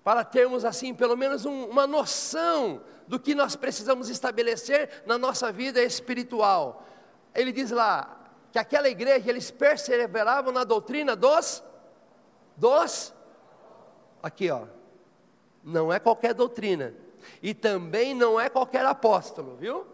[0.05, 5.51] Para termos assim, pelo menos um, uma noção do que nós precisamos estabelecer na nossa
[5.51, 6.87] vida espiritual.
[7.35, 8.25] Ele diz lá:
[8.55, 11.61] que aquela igreja eles perseveravam na doutrina dos
[12.57, 13.13] dos
[14.23, 14.67] aqui ó.
[15.65, 16.95] Não é qualquer doutrina
[17.43, 19.87] e também não é qualquer apóstolo, viu?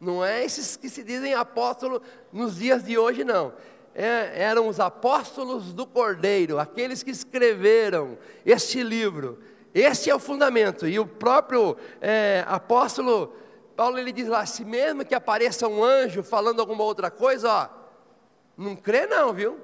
[0.00, 2.02] Não é esses que se dizem apóstolo
[2.32, 3.52] nos dias de hoje não.
[3.94, 9.38] É, eram os apóstolos do Cordeiro, aqueles que escreveram este livro.
[9.72, 10.86] Esse é o fundamento.
[10.88, 13.32] E o próprio é, apóstolo
[13.76, 17.68] Paulo ele diz lá: se mesmo que apareça um anjo falando alguma outra coisa, ó,
[18.56, 19.58] não crê não, viu?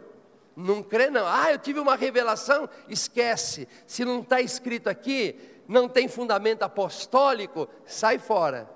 [0.56, 1.26] Não crê não.
[1.26, 3.68] Ah, eu tive uma revelação, esquece.
[3.86, 5.38] Se não está escrito aqui,
[5.68, 8.68] não tem fundamento apostólico, sai fora.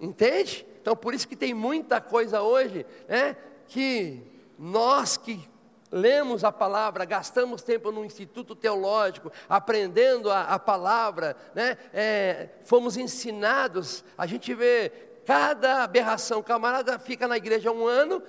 [0.00, 0.66] Entende?
[0.80, 3.36] Então por isso que tem muita coisa hoje, né?
[3.66, 4.22] Que
[4.58, 5.48] nós que
[5.90, 11.76] lemos a palavra, gastamos tempo no instituto teológico, aprendendo a, a palavra, né?
[11.92, 14.92] É, fomos ensinados, a gente vê
[15.26, 18.22] cada aberração, o camarada fica na igreja um ano,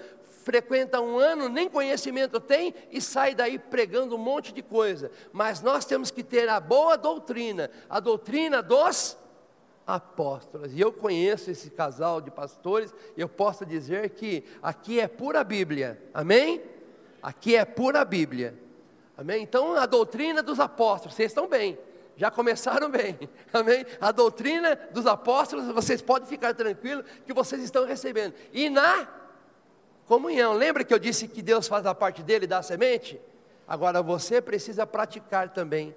[0.49, 5.11] frequenta um ano, nem conhecimento tem e sai daí pregando um monte de coisa.
[5.31, 9.15] Mas nós temos que ter a boa doutrina, a doutrina dos
[9.85, 10.73] apóstolos.
[10.73, 16.01] E eu conheço esse casal de pastores, eu posso dizer que aqui é pura Bíblia.
[16.11, 16.63] Amém?
[17.21, 18.57] Aqui é pura Bíblia.
[19.15, 19.43] Amém?
[19.43, 21.77] Então, a doutrina dos apóstolos, vocês estão bem.
[22.17, 23.19] Já começaram bem,
[23.53, 23.85] amém?
[24.01, 28.33] A doutrina dos apóstolos, vocês podem ficar tranquilos que vocês estão recebendo.
[28.51, 29.18] E na
[30.09, 33.21] comunhão, lembra que eu disse que Deus faz a parte dele da semente?
[33.67, 35.95] Agora você precisa praticar também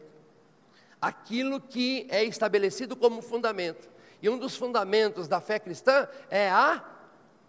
[1.01, 3.89] aquilo que é estabelecido como fundamento.
[4.21, 6.85] E um dos fundamentos da fé cristã é a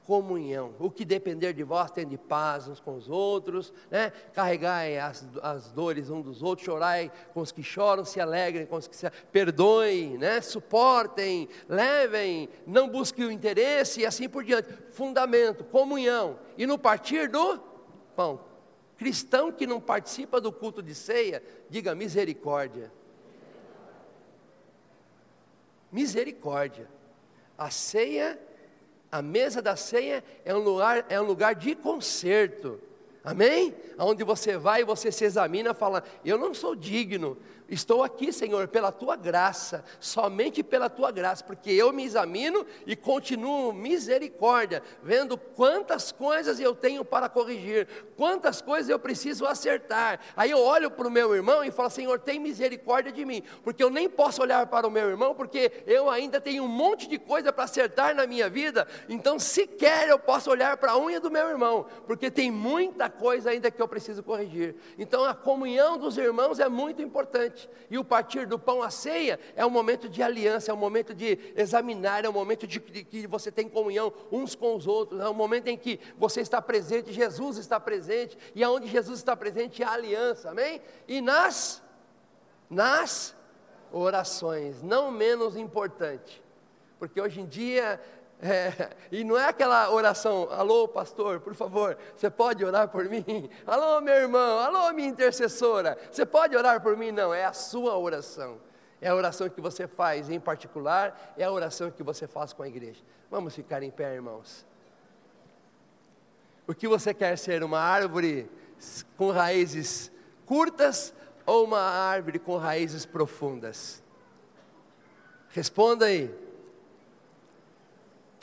[0.05, 0.73] comunhão.
[0.79, 4.11] O que depender de vós, tem de paz uns com os outros, né?
[4.33, 8.75] carregai as, as dores uns dos outros, chorai com os que choram, se alegrem com
[8.75, 10.41] os que se perdoem, né?
[10.41, 14.69] suportem, levem, não busquem o interesse e assim por diante.
[14.91, 16.39] Fundamento, comunhão.
[16.57, 17.59] E no partir do
[18.15, 18.39] pão.
[18.97, 22.91] Cristão que não participa do culto de ceia, diga misericórdia.
[25.91, 26.87] Misericórdia.
[27.57, 28.39] A ceia
[29.13, 32.79] a mesa da ceia é um lugar, é um lugar de conserto.
[33.23, 33.75] Amém?
[33.95, 37.37] Aonde você vai e você se examina, fala: Eu não sou digno,
[37.69, 42.95] Estou aqui, Senhor, pela tua graça, somente pela tua graça, porque eu me examino e
[42.95, 47.87] continuo misericórdia, vendo quantas coisas eu tenho para corrigir,
[48.17, 50.19] quantas coisas eu preciso acertar.
[50.35, 53.83] Aí eu olho para o meu irmão e falo: Senhor, tem misericórdia de mim, porque
[53.83, 57.17] eu nem posso olhar para o meu irmão, porque eu ainda tenho um monte de
[57.17, 61.31] coisa para acertar na minha vida, então sequer eu posso olhar para a unha do
[61.31, 64.75] meu irmão, porque tem muita coisa ainda que eu preciso corrigir.
[64.97, 67.52] Então a comunhão dos irmãos é muito importante.
[67.89, 71.13] E o partir do pão à ceia é um momento de aliança, é um momento
[71.13, 75.19] de examinar, é um momento de, de que você tem comunhão uns com os outros,
[75.19, 79.35] é um momento em que você está presente, Jesus está presente, e aonde Jesus está
[79.35, 80.81] presente há aliança, amém?
[81.07, 81.81] E nas,
[82.69, 83.35] nas
[83.91, 86.41] orações, não menos importante,
[86.97, 88.01] porque hoje em dia
[88.43, 93.49] é, e não é aquela oração, alô pastor, por favor, você pode orar por mim?
[93.65, 97.09] Alô meu irmão, alô minha intercessora, você pode orar por mim?
[97.09, 98.57] Não, é a sua oração.
[98.99, 102.63] É a oração que você faz em particular, é a oração que você faz com
[102.63, 103.01] a igreja.
[103.31, 104.65] Vamos ficar em pé, irmãos.
[106.67, 107.63] O que você quer ser?
[107.63, 108.49] Uma árvore
[109.15, 110.11] com raízes
[110.45, 111.13] curtas
[111.45, 114.03] ou uma árvore com raízes profundas?
[115.49, 116.42] Responda aí.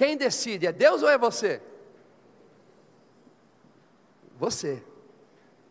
[0.00, 0.66] Quem decide?
[0.66, 1.60] É Deus ou é você?
[4.38, 4.82] Você.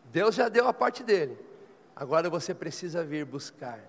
[0.04, 1.36] Deus já deu a parte dele.
[1.96, 3.80] Agora você precisa vir buscar.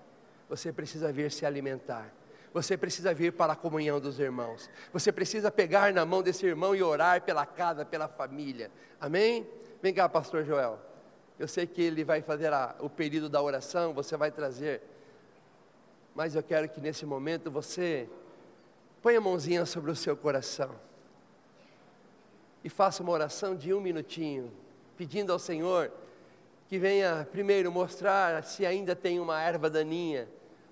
[0.48, 2.12] Você precisa vir se alimentar.
[2.52, 4.68] Você precisa vir para a comunhão dos irmãos.
[4.92, 8.68] Você precisa pegar na mão desse irmão e orar pela casa, pela família.
[9.00, 9.48] Amém?
[9.80, 10.76] Vem cá, pastor Joel.
[11.38, 14.82] Eu sei que ele vai fazer a, o período da oração, você vai trazer.
[16.16, 18.08] Mas eu quero que nesse momento você
[19.02, 20.70] Põe a mãozinha sobre o seu coração.
[22.62, 24.52] E faça uma oração de um minutinho,
[24.96, 25.90] pedindo ao Senhor
[26.68, 30.28] que venha primeiro mostrar se ainda tem uma erva daninha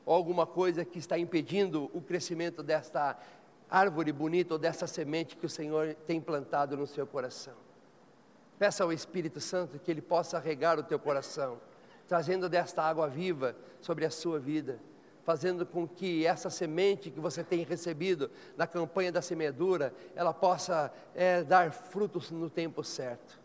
[0.06, 3.18] ou alguma coisa que está impedindo o crescimento desta
[3.68, 7.54] árvore bonita ou dessa semente que o Senhor tem plantado no seu coração.
[8.60, 11.60] Peça ao Espírito Santo que ele possa regar o teu coração,
[12.06, 14.78] trazendo desta água viva sobre a sua vida
[15.30, 20.92] fazendo com que essa semente que você tem recebido na campanha da semeadura, ela possa
[21.14, 23.38] é, dar frutos no tempo certo.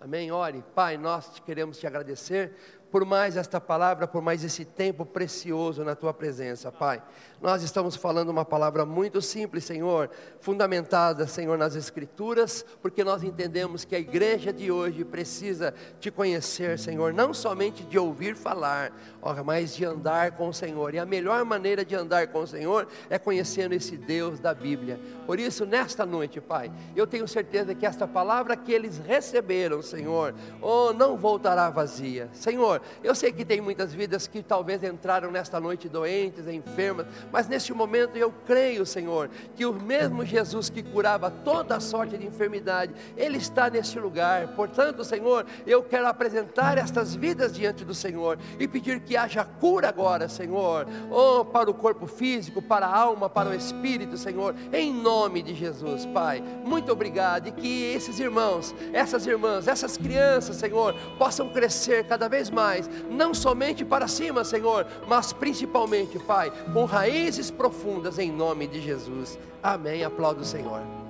[0.00, 0.30] Amém?
[0.30, 2.54] Ore, Pai, nós te queremos te agradecer
[2.90, 7.02] por mais esta palavra, por mais esse tempo precioso na tua presença, Pai.
[7.40, 10.10] Nós estamos falando uma palavra muito simples, Senhor,
[10.40, 16.78] fundamentada, Senhor, nas Escrituras, porque nós entendemos que a igreja de hoje precisa te conhecer,
[16.78, 18.92] Senhor, não somente de ouvir falar,
[19.44, 20.94] mas de andar com o Senhor.
[20.94, 24.98] E a melhor maneira de andar com o Senhor é conhecendo esse Deus da Bíblia.
[25.26, 30.34] Por isso, nesta noite, Pai, eu tenho certeza que esta palavra que eles receberam, Senhor,
[30.60, 32.28] oh, não voltará vazia.
[32.32, 37.48] Senhor, eu sei que tem muitas vidas que talvez entraram nesta noite doentes, enfermas, mas
[37.48, 42.92] neste momento eu creio, Senhor, que o mesmo Jesus que curava toda sorte de enfermidade,
[43.16, 44.48] Ele está neste lugar.
[44.48, 49.88] Portanto, Senhor, eu quero apresentar estas vidas diante do Senhor e pedir que haja cura
[49.88, 54.92] agora, Senhor, oh, para o corpo físico, para a alma, para o espírito, Senhor, em
[54.92, 56.42] nome de Jesus, Pai.
[56.64, 62.50] Muito obrigado e que esses irmãos, essas irmãs, essas crianças, Senhor, possam crescer cada vez
[62.50, 62.67] mais,
[63.10, 69.38] não somente para cima, Senhor, mas principalmente, Pai, com raízes profundas em nome de Jesus.
[69.62, 70.04] Amém.
[70.04, 71.07] Aplaudo o Senhor.